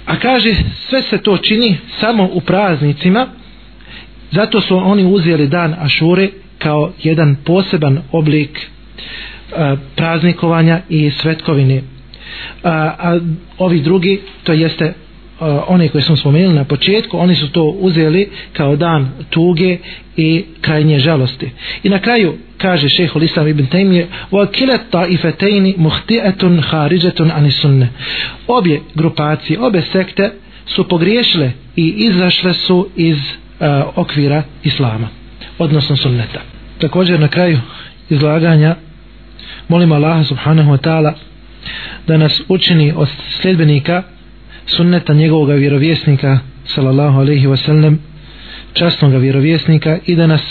a 0.07 0.17
kaže 0.19 0.55
sve 0.89 1.03
se 1.03 1.19
to 1.19 1.37
čini 1.37 1.77
samo 2.01 2.29
u 2.33 2.41
praznicima 2.41 3.27
zato 4.31 4.61
su 4.61 4.77
oni 4.77 5.05
uzeli 5.05 5.47
dan 5.49 5.75
Ašure 5.79 6.29
kao 6.59 6.93
jedan 7.03 7.37
poseban 7.45 7.99
oblik 8.13 8.69
praznikovanja 9.97 10.81
i 10.89 11.11
svetkovine. 11.11 11.83
A, 12.63 12.71
a 12.99 13.19
ovi 13.59 13.81
drugi 13.81 14.21
to 14.45 14.53
jeste 14.53 14.95
one 15.67 15.89
koje 15.89 16.03
smo 16.03 16.17
spomenuli 16.17 16.55
na 16.55 16.65
početku 16.65 17.19
oni 17.19 17.35
su 17.35 17.53
to 17.53 17.63
uzeli 17.63 18.31
kao 18.53 18.77
dan 18.77 19.09
tuge 19.31 19.79
i 20.17 20.45
krajnje 20.61 20.99
žalosti. 20.99 21.51
I 21.83 21.89
na 21.89 21.99
kraju 21.99 22.35
kaže 22.59 22.89
šehol 22.89 23.23
Islam 23.23 23.49
ibn 23.49 23.67
Taymije 23.67 24.07
wa 24.31 24.51
kilat 24.51 24.81
ta'ifatayn 24.91 25.75
mukhti'atun 25.77 26.63
kharijatun 26.71 27.31
an 27.31 27.89
obje 28.47 28.81
grupacije 28.95 29.61
obe 29.61 29.83
sekte 29.83 30.31
su 30.67 30.89
pogriješile 30.89 31.53
i 31.77 31.89
izašle 31.89 32.55
su 32.55 32.89
iz 32.97 33.17
uh, 33.17 33.67
okvira 33.97 34.43
islama 34.65 35.09
odnosno 35.59 35.97
sunneta. 35.97 36.41
Također 36.79 37.21
na 37.21 37.29
kraju 37.29 37.59
izlaganja 38.11 38.77
molim 39.69 39.93
Allaha 39.93 40.25
subhanahu 40.25 40.71
wa 40.71 40.79
ta'ala 40.79 41.13
da 42.07 42.17
nas 42.17 42.43
učini 42.49 42.93
od 42.97 43.09
sljedbenika 43.41 44.03
sunneta 44.67 45.15
njegovog 45.15 45.49
vjerovjesnika 45.49 46.39
sallallahu 46.65 47.21
alaihi 47.21 47.47
wa 47.47 47.57
sallam 47.57 47.99
časnog 48.73 49.21
vjerovjesnika 49.21 49.99
i 50.07 50.17
da 50.17 50.27
nas 50.27 50.43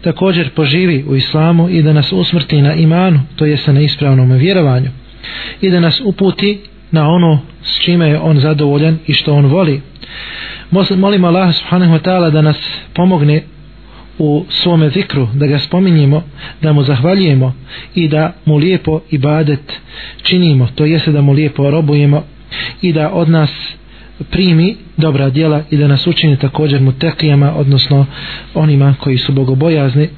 također 0.00 0.50
poživi 0.50 1.04
u 1.08 1.16
islamu 1.16 1.68
i 1.68 1.82
da 1.82 1.92
nas 1.92 2.12
usmrti 2.12 2.62
na 2.62 2.74
imanu 2.74 3.20
to 3.36 3.44
jeste 3.44 3.72
na 3.72 3.80
ispravnom 3.80 4.32
vjerovanju 4.32 4.90
i 5.60 5.70
da 5.70 5.80
nas 5.80 6.00
uputi 6.04 6.60
na 6.90 7.08
ono 7.08 7.40
s 7.62 7.80
čime 7.80 8.08
je 8.08 8.18
on 8.18 8.38
zadovoljan 8.38 8.98
i 9.06 9.12
što 9.12 9.34
on 9.34 9.46
voli. 9.46 9.80
Molim 10.96 11.24
Allah 11.24 11.54
subhanahu 11.54 11.94
wa 11.94 12.02
ta'ala 12.02 12.30
da 12.30 12.42
nas 12.42 12.56
pomogne 12.94 13.42
u 14.18 14.44
svome 14.48 14.90
zikru, 14.90 15.28
da 15.34 15.46
ga 15.46 15.58
spominjemo, 15.58 16.22
da 16.62 16.72
mu 16.72 16.82
zahvaljujemo 16.82 17.54
i 17.94 18.08
da 18.08 18.32
mu 18.44 18.56
lijepo 18.56 19.00
ibadet 19.10 19.72
činimo, 20.22 20.68
to 20.74 20.84
jeste 20.84 21.12
da 21.12 21.20
mu 21.20 21.32
lijepo 21.32 21.70
robujemo 21.70 22.24
i 22.82 22.92
da 22.92 23.12
od 23.12 23.28
nas 23.28 23.50
primi 24.30 24.76
dobra 24.96 25.30
djela 25.30 25.62
i 25.70 25.76
da 25.76 25.88
nas 25.88 26.06
učini 26.06 26.36
također 26.36 26.80
mu 26.80 26.92
tekijama, 26.92 27.54
odnosno 27.54 28.06
onima 28.54 28.94
koji 29.00 29.18
su 29.18 29.32
bogobojazni. 29.32 30.08